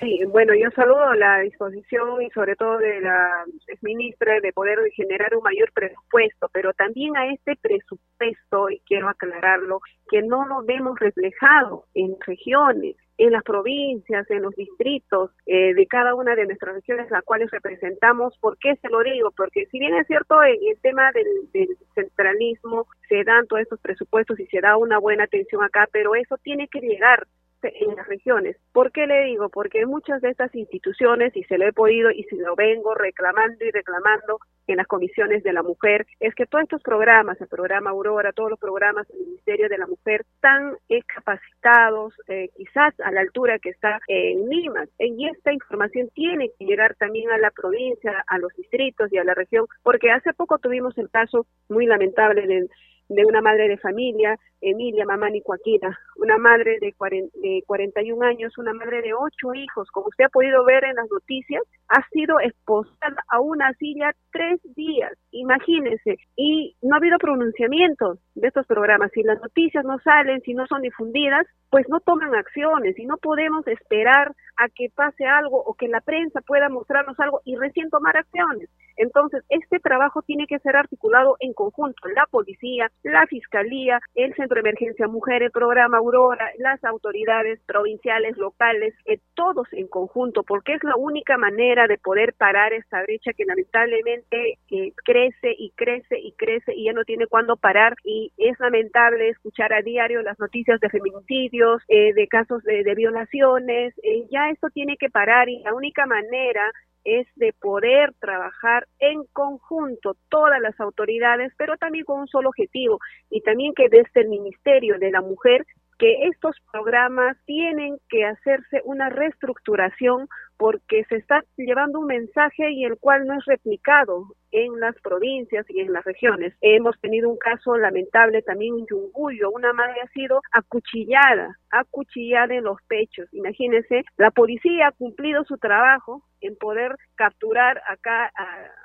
Sí, 0.00 0.20
bueno, 0.28 0.54
yo 0.54 0.70
saludo 0.76 1.12
la 1.14 1.40
disposición 1.40 2.22
y 2.22 2.30
sobre 2.30 2.54
todo 2.54 2.78
de 2.78 3.00
la 3.00 3.44
ministra 3.82 4.38
de 4.40 4.52
poder 4.52 4.78
generar 4.92 5.34
un 5.34 5.42
mayor 5.42 5.72
presupuesto, 5.72 6.48
pero 6.52 6.72
también 6.72 7.16
a 7.16 7.32
este 7.32 7.56
presupuesto, 7.56 8.70
y 8.70 8.78
quiero 8.86 9.08
aclararlo, 9.08 9.80
que 10.08 10.22
no 10.22 10.46
lo 10.46 10.62
vemos 10.62 11.00
reflejado 11.00 11.84
en 11.94 12.16
regiones 12.24 12.94
en 13.18 13.32
las 13.32 13.42
provincias, 13.42 14.30
en 14.30 14.42
los 14.42 14.54
distritos 14.54 15.32
eh, 15.44 15.74
de 15.74 15.86
cada 15.86 16.14
una 16.14 16.36
de 16.36 16.46
nuestras 16.46 16.76
regiones, 16.76 17.10
las 17.10 17.24
cuales 17.24 17.50
representamos. 17.50 18.38
¿Por 18.38 18.56
qué 18.58 18.76
se 18.76 18.88
lo 18.88 19.02
digo? 19.02 19.32
Porque 19.32 19.66
si 19.66 19.78
bien 19.80 19.94
es 19.94 20.06
cierto, 20.06 20.42
en 20.42 20.56
el 20.62 20.80
tema 20.80 21.10
del, 21.12 21.26
del, 21.52 21.76
centralismo 21.94 22.86
se 23.08 23.24
dan 23.24 23.46
todos 23.48 23.62
estos 23.62 23.80
presupuestos 23.80 24.38
y 24.38 24.46
se 24.46 24.60
da 24.60 24.76
una 24.76 24.98
buena 24.98 25.24
atención 25.24 25.64
acá, 25.64 25.88
pero 25.90 26.14
eso 26.14 26.36
tiene 26.38 26.68
que 26.68 26.80
llegar 26.80 27.26
en 27.62 27.96
las 27.96 28.06
regiones. 28.06 28.56
¿Por 28.72 28.92
qué 28.92 29.06
le 29.06 29.24
digo? 29.24 29.48
Porque 29.48 29.84
muchas 29.84 30.22
de 30.22 30.30
estas 30.30 30.54
instituciones, 30.54 31.36
y 31.36 31.42
se 31.44 31.58
lo 31.58 31.66
he 31.66 31.72
podido 31.72 32.10
y 32.10 32.22
se 32.24 32.36
lo 32.36 32.54
vengo 32.54 32.94
reclamando 32.94 33.64
y 33.64 33.70
reclamando 33.70 34.38
en 34.72 34.78
las 34.78 34.86
comisiones 34.86 35.42
de 35.42 35.52
la 35.52 35.62
mujer, 35.62 36.06
es 36.20 36.34
que 36.34 36.46
todos 36.46 36.64
estos 36.64 36.82
programas, 36.82 37.40
el 37.40 37.48
programa 37.48 37.90
Aurora, 37.90 38.32
todos 38.32 38.50
los 38.50 38.58
programas 38.58 39.08
del 39.08 39.20
Ministerio 39.20 39.68
de 39.68 39.78
la 39.78 39.86
Mujer, 39.86 40.24
están 40.34 40.76
capacitados, 41.14 42.14
eh, 42.28 42.50
quizás 42.56 42.98
a 43.00 43.10
la 43.10 43.20
altura 43.20 43.58
que 43.58 43.70
está 43.70 44.00
en 44.08 44.48
Lima. 44.48 44.84
Y 44.98 45.28
esta 45.28 45.52
información 45.52 46.08
tiene 46.14 46.50
que 46.58 46.64
llegar 46.64 46.94
también 46.96 47.30
a 47.30 47.38
la 47.38 47.50
provincia, 47.50 48.24
a 48.26 48.38
los 48.38 48.52
distritos 48.54 49.12
y 49.12 49.18
a 49.18 49.24
la 49.24 49.34
región, 49.34 49.66
porque 49.82 50.10
hace 50.10 50.32
poco 50.32 50.58
tuvimos 50.58 50.96
el 50.98 51.10
caso 51.10 51.46
muy 51.68 51.86
lamentable 51.86 52.46
de 52.46 52.68
de 53.08 53.24
una 53.24 53.40
madre 53.40 53.68
de 53.68 53.78
familia, 53.78 54.38
Emilia 54.60 55.04
Mamani 55.04 55.40
Cuaquita, 55.40 55.98
una 56.16 56.36
madre 56.36 56.78
de, 56.80 56.94
de 57.34 57.62
41 57.66 58.26
años, 58.26 58.58
una 58.58 58.72
madre 58.72 59.02
de 59.02 59.14
ocho 59.14 59.54
hijos, 59.54 59.88
como 59.90 60.08
usted 60.08 60.24
ha 60.24 60.28
podido 60.28 60.64
ver 60.64 60.84
en 60.84 60.96
las 60.96 61.10
noticias, 61.10 61.62
ha 61.88 62.06
sido 62.10 62.40
esposada 62.40 63.24
a 63.28 63.40
una 63.40 63.72
silla 63.74 64.12
tres 64.32 64.60
días, 64.74 65.12
imagínense, 65.30 66.16
y 66.36 66.76
no 66.82 66.94
ha 66.94 66.98
habido 66.98 67.18
pronunciamientos 67.18 68.18
de 68.34 68.48
estos 68.48 68.66
programas. 68.66 69.10
Si 69.12 69.22
las 69.22 69.40
noticias 69.40 69.84
no 69.84 69.98
salen, 70.00 70.40
si 70.42 70.54
no 70.54 70.66
son 70.66 70.82
difundidas, 70.82 71.46
pues 71.70 71.88
no 71.88 72.00
toman 72.00 72.34
acciones 72.34 72.98
y 72.98 73.06
no 73.06 73.16
podemos 73.18 73.66
esperar 73.66 74.34
a 74.56 74.68
que 74.68 74.88
pase 74.94 75.24
algo 75.24 75.62
o 75.62 75.74
que 75.74 75.88
la 75.88 76.00
prensa 76.00 76.40
pueda 76.40 76.68
mostrarnos 76.68 77.18
algo 77.20 77.40
y 77.44 77.56
recién 77.56 77.90
tomar 77.90 78.16
acciones. 78.16 78.68
Entonces, 78.98 79.42
este 79.48 79.78
trabajo 79.78 80.22
tiene 80.22 80.46
que 80.46 80.58
ser 80.58 80.76
articulado 80.76 81.36
en 81.40 81.52
conjunto, 81.54 82.08
la 82.14 82.26
policía, 82.26 82.90
la 83.02 83.26
fiscalía, 83.26 84.00
el 84.14 84.34
Centro 84.34 84.56
de 84.56 84.68
Emergencia 84.68 85.06
Mujer, 85.06 85.42
el 85.42 85.50
programa 85.50 85.98
Aurora, 85.98 86.50
las 86.58 86.82
autoridades 86.84 87.60
provinciales, 87.66 88.36
locales, 88.36 88.94
eh, 89.06 89.18
todos 89.34 89.66
en 89.72 89.86
conjunto, 89.86 90.42
porque 90.42 90.74
es 90.74 90.84
la 90.84 90.96
única 90.96 91.38
manera 91.38 91.86
de 91.86 91.98
poder 91.98 92.34
parar 92.34 92.72
esta 92.72 93.02
brecha 93.02 93.32
que 93.32 93.44
lamentablemente 93.44 94.58
eh, 94.70 94.92
crece 95.04 95.54
y 95.56 95.70
crece 95.76 96.18
y 96.18 96.32
crece 96.32 96.74
y 96.74 96.86
ya 96.86 96.92
no 96.92 97.04
tiene 97.04 97.26
cuándo 97.26 97.56
parar. 97.56 97.94
Y 98.04 98.32
es 98.36 98.58
lamentable 98.58 99.28
escuchar 99.28 99.72
a 99.72 99.82
diario 99.82 100.22
las 100.22 100.38
noticias 100.38 100.80
de 100.80 100.90
feminicidios, 100.90 101.82
eh, 101.88 102.12
de 102.14 102.26
casos 102.26 102.62
de, 102.64 102.82
de 102.82 102.94
violaciones, 102.94 103.94
ya 104.30 104.50
esto 104.50 104.68
tiene 104.70 104.96
que 104.96 105.10
parar 105.10 105.48
y 105.48 105.60
la 105.60 105.74
única 105.74 106.06
manera 106.06 106.72
es 107.04 107.26
de 107.36 107.52
poder 107.52 108.12
trabajar 108.20 108.86
en 108.98 109.24
conjunto 109.32 110.16
todas 110.28 110.60
las 110.60 110.78
autoridades, 110.80 111.52
pero 111.56 111.76
también 111.76 112.04
con 112.04 112.20
un 112.20 112.28
solo 112.28 112.50
objetivo 112.50 112.98
y 113.30 113.40
también 113.42 113.74
que 113.74 113.88
desde 113.88 114.20
el 114.20 114.28
Ministerio 114.28 114.98
de 114.98 115.10
la 115.10 115.20
Mujer 115.20 115.64
que 115.98 116.28
estos 116.28 116.56
programas 116.70 117.36
tienen 117.44 117.98
que 118.08 118.24
hacerse 118.24 118.82
una 118.84 119.10
reestructuración 119.10 120.28
porque 120.58 121.04
se 121.04 121.16
está 121.16 121.42
llevando 121.56 122.00
un 122.00 122.06
mensaje 122.06 122.72
y 122.72 122.84
el 122.84 122.98
cual 122.98 123.26
no 123.26 123.34
es 123.38 123.44
replicado 123.46 124.26
en 124.50 124.80
las 124.80 124.94
provincias 125.00 125.66
y 125.68 125.80
en 125.80 125.92
las 125.92 126.04
regiones. 126.04 126.54
Hemos 126.60 126.98
tenido 127.00 127.28
un 127.28 127.36
caso 127.36 127.76
lamentable 127.76 128.42
también 128.42 128.78
en 128.78 128.86
Yunguyo, 128.86 129.50
una 129.50 129.72
madre 129.72 130.00
ha 130.02 130.08
sido 130.08 130.40
acuchillada, 130.52 131.56
acuchillada 131.70 132.54
en 132.54 132.64
los 132.64 132.78
pechos. 132.88 133.28
Imagínense, 133.32 134.04
la 134.16 134.30
policía 134.30 134.88
ha 134.88 134.92
cumplido 134.92 135.44
su 135.44 135.58
trabajo 135.58 136.22
en 136.40 136.56
poder 136.56 136.96
capturar 137.16 137.82
acá 137.88 138.30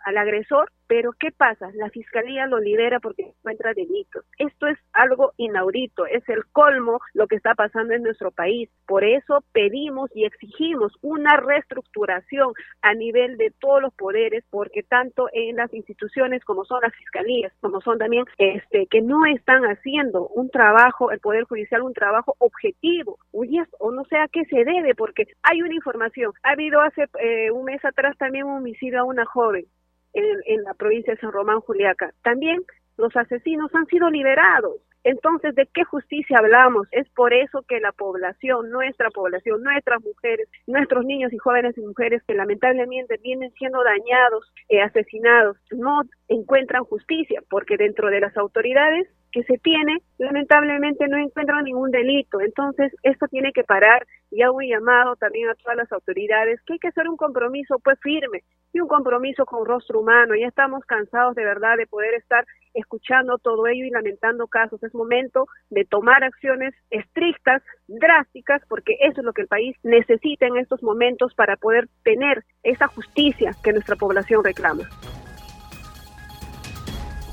al 0.06 0.18
agresor, 0.18 0.72
pero 0.88 1.12
¿qué 1.20 1.32
pasa? 1.32 1.70
La 1.76 1.90
fiscalía 1.90 2.48
lo 2.48 2.60
libera 2.60 3.00
porque 3.00 3.28
encuentra 3.28 3.74
delitos. 3.74 4.26
Esto 4.38 4.68
es 4.68 4.78
algo 4.92 5.34
inaudito, 5.38 6.06
es 6.08 6.28
el 6.30 6.46
colmo 6.52 7.00
lo 7.14 7.28
que 7.28 7.36
está 7.36 7.54
pasando 7.54 7.94
en 7.94 8.04
nuestro 8.04 8.32
país. 8.32 8.70
Por 8.88 9.04
eso 9.04 9.44
pedimos 9.54 10.10
y 10.16 10.26
exigimos 10.26 10.94
una 11.02 11.38
reestructuración 11.64 12.54
a 12.82 12.94
nivel 12.94 13.38
de 13.38 13.52
todos 13.60 13.82
los 13.82 13.94
poderes, 13.94 14.44
porque 14.50 14.84
tanto 14.84 15.30
en 15.34 15.56
las 15.56 15.74
instituciones 15.74 16.44
como 16.46 16.66
son 16.66 16.82
las 16.82 16.94
fiscalías, 16.96 17.54
como 17.62 17.82
son 17.82 17.98
también 17.98 18.26
este 18.38 18.88
que 18.88 19.02
no 19.02 19.26
están 19.26 19.64
haciendo 19.64 20.28
un 20.28 20.50
trabajo, 20.50 21.12
el 21.12 21.20
poder 21.20 21.44
judicial 21.44 21.82
un 21.82 21.94
trabajo 21.94 22.36
objetivo, 22.40 23.18
o 23.32 23.92
no 23.92 24.04
sé 24.06 24.18
a 24.18 24.28
qué 24.28 24.46
se 24.46 24.64
debe, 24.64 24.96
porque 24.96 25.28
hay 25.44 25.62
una 25.62 25.74
información. 25.74 26.32
Ha 26.44 26.52
habido 26.52 26.82
hace 26.82 27.08
eh, 27.20 27.52
un 27.52 27.66
mes 27.66 27.84
atrás 27.84 28.18
también 28.18 28.46
un 28.46 28.58
homicidio 28.58 29.02
a 29.02 29.04
una 29.04 29.26
joven 29.26 29.66
en, 30.14 30.38
en 30.46 30.64
la 30.64 30.74
provincia 30.74 31.14
de 31.14 31.20
San 31.20 31.32
Román, 31.32 31.60
Juliaca. 31.62 32.12
También 32.24 32.62
los 32.98 33.16
asesinos 33.16 33.74
han 33.74 33.86
sido 33.88 34.10
liberados 34.10 34.78
Entonces, 35.04 35.54
¿de 35.56 35.68
qué 35.74 35.84
justicia 35.84 36.38
hablamos? 36.40 36.88
Es 36.92 37.10
por 37.10 37.34
eso 37.34 37.64
que 37.68 37.80
la 37.80 37.92
población, 37.92 38.70
nuestra 38.70 39.10
población, 39.10 39.62
nuestras 39.62 40.02
mujeres, 40.02 40.48
nuestros 40.68 41.06
niños 41.06 41.34
y 41.34 41.38
jóvenes 41.38 41.78
y 41.78 41.82
mujeres 41.82 42.24
que 42.26 42.34
lamentablemente 42.34 43.20
vienen 43.22 43.52
siendo 43.54 43.84
dañados, 43.84 44.52
eh, 44.70 44.82
asesinados, 44.82 45.58
no 45.72 46.02
encuentran 46.28 46.84
justicia, 46.86 47.42
porque 47.50 47.78
dentro 47.78 48.10
de 48.10 48.22
las 48.22 48.36
autoridades 48.38 49.08
que 49.34 49.44
se 49.44 49.58
tiene, 49.58 49.98
lamentablemente 50.20 51.08
no 51.08 51.18
encuentran 51.18 51.66
ningún 51.66 51.90
delito. 51.90 52.40
Entonces, 52.40 52.94
esto 53.02 53.28
tiene 53.28 53.52
que 53.52 53.64
parar 53.64 54.06
y 54.30 54.44
hago 54.44 54.58
un 54.58 54.68
llamado 54.68 55.16
también 55.16 55.50
a 55.50 55.56
todas 55.56 55.76
las 55.76 55.92
autoridades 55.92 56.62
que 56.66 56.74
hay 56.74 56.80
que 56.80 56.90
hacer 56.90 57.10
un 57.10 57.18
compromiso 57.18 57.80
pues 57.84 58.00
firme 58.00 58.44
y 58.72 58.80
un 58.80 58.88
compromiso 58.88 59.46
con 59.46 59.66
rostro 59.66 60.02
humano. 60.02 60.36
Ya 60.36 60.48
estamos 60.48 60.86
cansados 60.86 61.36
de 61.36 61.44
verdad 61.44 61.78
de 61.78 61.88
poder 61.88 62.14
estar 62.14 62.46
escuchando 62.76 63.40
todo 63.40 63.66
ello 63.68 63.86
y 63.86 63.90
lamentando 63.90 64.48
casos. 64.48 64.82
Es 64.84 64.94
momento 64.94 65.48
de 65.72 65.84
tomar 65.84 66.24
acciones 66.24 66.76
estrictas, 66.92 67.64
drásticas, 67.88 68.62
porque 68.70 68.98
eso 69.02 69.22
es 69.22 69.26
lo 69.26 69.34
que 69.34 69.42
el 69.42 69.48
país 69.48 69.76
necesita 69.82 70.46
en 70.46 70.58
estos 70.58 70.84
momentos 70.84 71.34
para 71.34 71.58
poder 71.58 71.88
tener 72.04 72.44
esa 72.62 72.88
justicia 72.88 73.52
que 73.64 73.74
nuestra 73.74 73.96
población 73.96 74.44
reclama. 74.44 74.84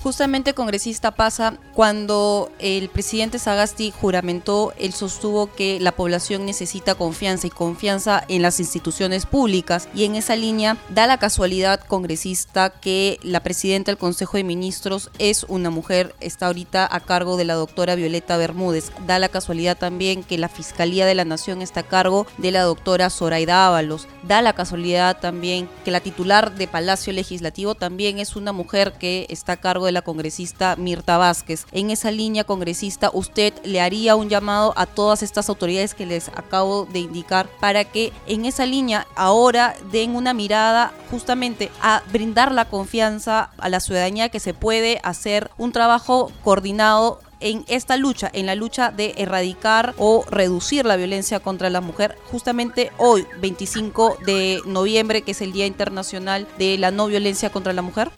Justamente, 0.03 0.55
congresista, 0.55 1.11
pasa 1.11 1.59
cuando 1.75 2.51
el 2.59 2.89
presidente 2.89 3.39
Sagasti 3.39 3.91
juramentó, 3.91 4.73
él 4.79 4.95
sostuvo 4.95 5.53
que 5.53 5.79
la 5.79 5.93
población 5.93 6.47
necesita 6.47 6.95
confianza 6.95 7.47
y 7.47 7.51
confianza 7.51 8.25
en 8.29 8.41
las 8.41 8.61
instituciones 8.61 9.27
públicas. 9.27 9.91
Y 9.95 10.05
en 10.05 10.17
esa 10.17 10.37
línea, 10.37 10.79
da 10.89 11.07
la 11.07 11.19
casualidad, 11.19 11.81
congresista, 11.81 12.71
que 12.71 13.19
la 13.23 13.41
presidenta 13.41 13.91
del 13.91 13.99
Consejo 13.99 14.39
de 14.39 14.45
Ministros 14.45 15.11
es 15.19 15.45
una 15.49 15.69
mujer, 15.69 16.15
está 16.21 16.47
ahorita 16.47 16.89
a 16.91 17.01
cargo 17.01 17.37
de 17.37 17.45
la 17.45 17.55
doctora 17.55 17.95
Violeta 17.95 18.39
Bermúdez. 18.39 18.93
Da 19.07 19.19
la 19.19 19.29
casualidad 19.29 19.77
también 19.77 20.23
que 20.23 20.39
la 20.39 20.49
Fiscalía 20.49 21.05
de 21.05 21.15
la 21.15 21.27
Nación 21.27 21.61
está 21.61 21.81
a 21.81 21.89
cargo 21.89 22.27
de 22.39 22.53
la 22.53 22.63
doctora 22.63 23.11
Zoraida 23.11 23.67
Ábalos. 23.67 24.09
Da 24.23 24.41
la 24.41 24.55
casualidad 24.55 25.21
también 25.21 25.69
que 25.85 25.91
la 25.91 26.01
titular 26.01 26.55
de 26.55 26.69
Palacio 26.69 27.13
Legislativo 27.13 27.75
también 27.75 28.19
es 28.19 28.35
una 28.35 28.53
mujer 28.53 28.95
que 28.95 29.27
está 29.29 29.53
a 29.53 29.57
cargo 29.59 29.85
de 29.85 29.90
la 29.93 30.03
congresista 30.03 30.77
Mirta 30.77 31.19
Vázquez. 31.19 31.67
En 31.73 31.91
esa 31.91 32.11
línea, 32.11 32.45
congresista, 32.45 33.11
usted 33.13 33.55
le 33.65 33.81
haría 33.81 34.17
un 34.17 34.29
llamado 34.29 34.73
a 34.77 34.87
todas 34.87 35.23
estas 35.23 35.49
autoridades 35.49 35.95
que 35.95 36.07
les 36.07 36.29
acabo 36.29 36.87
de 36.93 37.01
indicar 37.01 37.49
para 37.61 37.85
que 37.85 38.13
en 38.27 38.45
esa 38.45 38.67
línea 38.67 39.07
ahora 39.17 39.75
den 39.91 40.15
una 40.15 40.35
mirada 40.35 40.93
justamente 41.11 41.71
a 41.81 42.03
brindar 42.13 42.53
la 42.53 42.67
confianza 42.67 43.51
a 43.59 43.69
la 43.69 43.81
ciudadanía 43.81 44.29
que 44.29 44.41
se 44.41 44.55
puede 44.55 45.01
hacer 45.03 45.51
un 45.59 45.73
trabajo 45.73 46.31
coordinado 46.45 47.21
en 47.41 47.65
esta 47.69 47.97
lucha, 47.97 48.31
en 48.33 48.47
la 48.47 48.55
lucha 48.55 48.91
de 48.91 49.15
erradicar 49.17 49.95
o 49.99 50.25
reducir 50.31 50.85
la 50.85 50.97
violencia 50.97 51.41
contra 51.41 51.71
la 51.71 51.81
mujer, 51.81 52.17
justamente 52.31 52.93
hoy, 52.99 53.27
25 53.41 54.19
de 54.25 54.61
noviembre, 54.67 55.23
que 55.23 55.33
es 55.33 55.41
el 55.41 55.53
Día 55.53 55.67
Internacional 55.67 56.47
de 56.59 56.79
la 56.79 56.91
No 56.91 57.07
Violencia 57.07 57.51
contra 57.51 57.73
la 57.73 57.83
Mujer? 57.83 58.11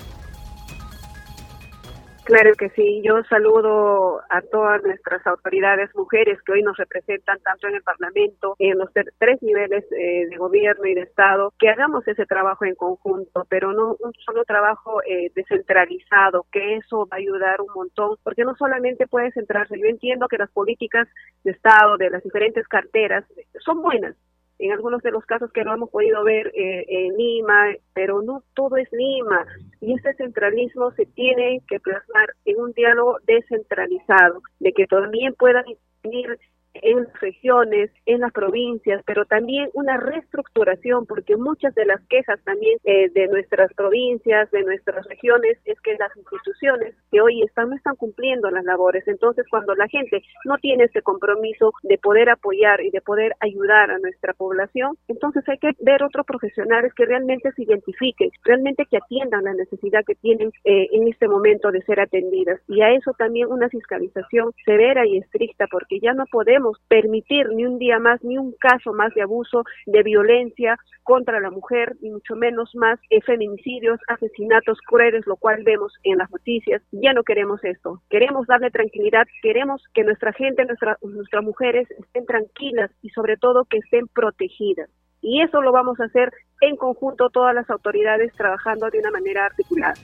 Claro 2.24 2.54
que 2.54 2.70
sí, 2.70 3.02
yo 3.04 3.24
saludo 3.24 4.20
a 4.30 4.42
todas 4.42 4.80
nuestras 4.84 5.26
autoridades 5.26 5.90
mujeres 5.96 6.40
que 6.42 6.52
hoy 6.52 6.62
nos 6.62 6.76
representan 6.76 7.40
tanto 7.40 7.66
en 7.66 7.74
el 7.74 7.82
Parlamento, 7.82 8.54
en 8.60 8.78
los 8.78 8.90
tres 9.18 9.42
niveles 9.42 9.84
eh, 9.90 10.28
de 10.30 10.36
gobierno 10.36 10.86
y 10.86 10.94
de 10.94 11.00
Estado, 11.00 11.52
que 11.58 11.68
hagamos 11.68 12.06
ese 12.06 12.24
trabajo 12.24 12.64
en 12.64 12.76
conjunto, 12.76 13.44
pero 13.48 13.72
no 13.72 13.96
un 13.98 14.12
solo 14.24 14.44
trabajo 14.44 15.02
eh, 15.02 15.32
descentralizado, 15.34 16.46
que 16.52 16.76
eso 16.76 17.08
va 17.12 17.16
a 17.16 17.20
ayudar 17.20 17.60
un 17.60 17.74
montón, 17.74 18.16
porque 18.22 18.44
no 18.44 18.54
solamente 18.54 19.08
puede 19.08 19.32
centrarse, 19.32 19.76
yo 19.76 19.86
entiendo 19.86 20.28
que 20.28 20.38
las 20.38 20.50
políticas 20.52 21.08
de 21.42 21.50
Estado, 21.50 21.96
de 21.96 22.10
las 22.10 22.22
diferentes 22.22 22.68
carteras, 22.68 23.24
son 23.58 23.82
buenas, 23.82 24.14
en 24.58 24.72
algunos 24.72 25.02
de 25.02 25.10
los 25.10 25.24
casos 25.24 25.50
que 25.52 25.64
lo 25.64 25.74
hemos 25.74 25.90
podido 25.90 26.22
ver 26.24 26.48
eh, 26.54 26.84
en 26.88 27.16
Lima, 27.16 27.74
pero 27.94 28.22
no 28.22 28.42
todo 28.54 28.76
es 28.76 28.88
Lima. 28.92 29.46
Y 29.80 29.94
este 29.94 30.14
centralismo 30.14 30.92
se 30.92 31.06
tiene 31.06 31.62
que 31.68 31.80
plasmar 31.80 32.30
en 32.44 32.60
un 32.60 32.72
diálogo 32.72 33.18
descentralizado, 33.26 34.42
de 34.60 34.72
que 34.72 34.86
también 34.86 35.34
puedan 35.34 35.64
ir 36.04 36.38
en 36.74 37.04
las 37.04 37.20
regiones, 37.20 37.90
en 38.06 38.20
las 38.20 38.32
provincias, 38.32 39.02
pero 39.06 39.24
también 39.24 39.68
una 39.74 39.96
reestructuración, 39.96 41.06
porque 41.06 41.36
muchas 41.36 41.74
de 41.74 41.84
las 41.84 42.00
quejas 42.08 42.40
también 42.44 42.78
eh, 42.84 43.10
de 43.10 43.28
nuestras 43.28 43.72
provincias, 43.74 44.50
de 44.50 44.62
nuestras 44.62 45.06
regiones, 45.06 45.58
es 45.64 45.80
que 45.80 45.96
las 45.98 46.16
instituciones 46.16 46.94
que 47.10 47.20
hoy 47.20 47.42
están 47.42 47.70
no 47.70 47.76
están 47.76 47.96
cumpliendo 47.96 48.50
las 48.50 48.64
labores. 48.64 49.06
Entonces, 49.06 49.46
cuando 49.50 49.74
la 49.74 49.88
gente 49.88 50.22
no 50.44 50.58
tiene 50.58 50.84
ese 50.84 51.02
compromiso 51.02 51.72
de 51.82 51.98
poder 51.98 52.30
apoyar 52.30 52.80
y 52.80 52.90
de 52.90 53.00
poder 53.00 53.34
ayudar 53.40 53.90
a 53.90 53.98
nuestra 53.98 54.32
población, 54.32 54.96
entonces 55.08 55.48
hay 55.48 55.58
que 55.58 55.70
ver 55.80 56.02
otros 56.02 56.26
profesionales 56.26 56.92
que 56.94 57.04
realmente 57.04 57.52
se 57.52 57.62
identifiquen, 57.62 58.30
realmente 58.44 58.86
que 58.86 58.96
atiendan 58.96 59.44
la 59.44 59.54
necesidad 59.54 60.04
que 60.06 60.14
tienen 60.14 60.50
eh, 60.64 60.88
en 60.92 61.08
este 61.08 61.28
momento 61.28 61.70
de 61.70 61.82
ser 61.82 62.00
atendidas. 62.00 62.60
Y 62.68 62.82
a 62.82 62.90
eso 62.90 63.12
también 63.16 63.48
una 63.48 63.68
fiscalización 63.68 64.52
severa 64.64 65.06
y 65.06 65.18
estricta, 65.18 65.66
porque 65.70 66.00
ya 66.00 66.12
no 66.12 66.24
podemos 66.26 66.61
permitir 66.88 67.48
ni 67.50 67.64
un 67.64 67.78
día 67.78 67.98
más, 67.98 68.22
ni 68.22 68.38
un 68.38 68.52
caso 68.58 68.92
más 68.92 69.14
de 69.14 69.22
abuso, 69.22 69.64
de 69.86 70.02
violencia 70.02 70.76
contra 71.02 71.40
la 71.40 71.50
mujer, 71.50 71.96
ni 72.00 72.10
mucho 72.10 72.36
menos 72.36 72.70
más 72.74 72.98
eh, 73.10 73.20
feminicidios, 73.22 74.00
asesinatos 74.08 74.78
crueles, 74.86 75.26
lo 75.26 75.36
cual 75.36 75.62
vemos 75.64 75.92
en 76.04 76.18
las 76.18 76.30
noticias. 76.30 76.82
Ya 76.92 77.12
no 77.12 77.22
queremos 77.22 77.62
esto. 77.64 78.00
Queremos 78.08 78.46
darle 78.46 78.70
tranquilidad, 78.70 79.26
queremos 79.42 79.82
que 79.94 80.04
nuestra 80.04 80.32
gente, 80.32 80.64
nuestra, 80.64 80.96
nuestras 81.02 81.42
mujeres 81.42 81.90
estén 81.90 82.26
tranquilas 82.26 82.90
y 83.02 83.10
sobre 83.10 83.36
todo 83.36 83.64
que 83.64 83.78
estén 83.78 84.06
protegidas. 84.08 84.90
Y 85.20 85.40
eso 85.40 85.62
lo 85.62 85.72
vamos 85.72 86.00
a 86.00 86.04
hacer 86.04 86.32
en 86.60 86.76
conjunto 86.76 87.30
todas 87.30 87.54
las 87.54 87.68
autoridades 87.70 88.32
trabajando 88.34 88.90
de 88.90 88.98
una 88.98 89.10
manera 89.10 89.46
articulada. 89.46 89.94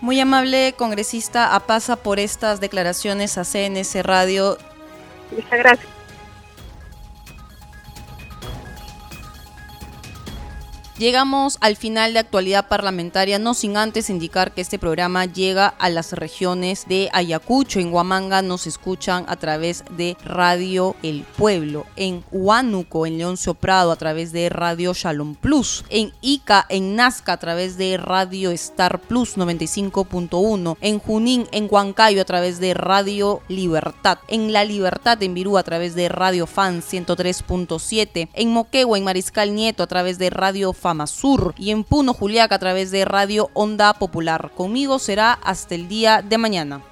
Muy 0.00 0.18
amable 0.18 0.74
congresista, 0.76 1.54
a 1.54 1.60
pasa 1.60 1.96
por 1.96 2.18
estas 2.18 2.60
declaraciones 2.60 3.36
a 3.36 3.44
CNS 3.44 4.02
Radio. 4.02 4.56
Muchas 5.30 5.58
gracias. 5.58 5.99
Llegamos 11.00 11.56
al 11.62 11.76
final 11.76 12.12
de 12.12 12.18
actualidad 12.18 12.68
parlamentaria, 12.68 13.38
no 13.38 13.54
sin 13.54 13.78
antes 13.78 14.10
indicar 14.10 14.52
que 14.52 14.60
este 14.60 14.78
programa 14.78 15.24
llega 15.24 15.66
a 15.66 15.88
las 15.88 16.12
regiones 16.12 16.84
de 16.88 17.08
Ayacucho, 17.14 17.80
en 17.80 17.90
Huamanga 17.90 18.42
nos 18.42 18.66
escuchan 18.66 19.24
a 19.26 19.36
través 19.36 19.82
de 19.92 20.14
Radio 20.22 20.94
El 21.02 21.22
Pueblo, 21.22 21.86
en 21.96 22.22
Huánuco, 22.30 23.06
en 23.06 23.16
Leoncio 23.16 23.54
Prado, 23.54 23.92
a 23.92 23.96
través 23.96 24.30
de 24.32 24.50
Radio 24.50 24.92
Shalom 24.92 25.36
Plus, 25.36 25.86
en 25.88 26.12
Ica, 26.20 26.66
en 26.68 26.96
Nazca, 26.96 27.32
a 27.32 27.38
través 27.38 27.78
de 27.78 27.96
Radio 27.96 28.50
Star 28.50 29.00
Plus 29.00 29.38
95.1, 29.38 30.76
en 30.82 30.98
Junín, 30.98 31.46
en 31.50 31.66
Huancayo, 31.70 32.20
a 32.20 32.26
través 32.26 32.60
de 32.60 32.74
Radio 32.74 33.40
Libertad, 33.48 34.18
en 34.28 34.52
La 34.52 34.66
Libertad, 34.66 35.22
en 35.22 35.32
Virú, 35.32 35.56
a 35.56 35.62
través 35.62 35.94
de 35.94 36.10
Radio 36.10 36.46
Fan 36.46 36.82
103.7, 36.82 38.28
en 38.34 38.52
Moquegua, 38.52 38.98
en 38.98 39.04
Mariscal 39.04 39.54
Nieto, 39.54 39.82
a 39.82 39.86
través 39.86 40.18
de 40.18 40.28
Radio 40.28 40.74
Fan 40.74 40.89
Y 41.56 41.70
en 41.70 41.84
Puno, 41.84 42.14
Juliaca 42.14 42.56
a 42.56 42.58
través 42.58 42.90
de 42.90 43.04
Radio 43.04 43.50
Onda 43.54 43.94
Popular. 43.94 44.50
Conmigo 44.56 44.98
será 44.98 45.32
hasta 45.32 45.74
el 45.74 45.88
día 45.88 46.22
de 46.22 46.38
mañana. 46.38 46.82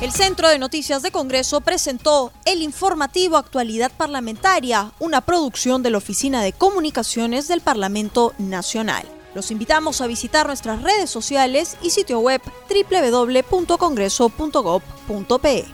El 0.00 0.12
Centro 0.12 0.48
de 0.48 0.58
Noticias 0.58 1.02
de 1.02 1.10
Congreso 1.10 1.60
presentó 1.60 2.32
el 2.44 2.62
informativo 2.62 3.36
Actualidad 3.36 3.90
Parlamentaria, 3.96 4.92
una 5.00 5.20
producción 5.20 5.82
de 5.82 5.90
la 5.90 5.98
Oficina 5.98 6.42
de 6.42 6.52
Comunicaciones 6.52 7.48
del 7.48 7.60
Parlamento 7.60 8.32
Nacional. 8.38 9.04
Los 9.34 9.50
invitamos 9.50 10.00
a 10.00 10.06
visitar 10.06 10.46
nuestras 10.46 10.80
redes 10.82 11.10
sociales 11.10 11.76
y 11.82 11.90
sitio 11.90 12.20
web 12.20 12.40
www.congreso.gov.pe. 12.70 15.66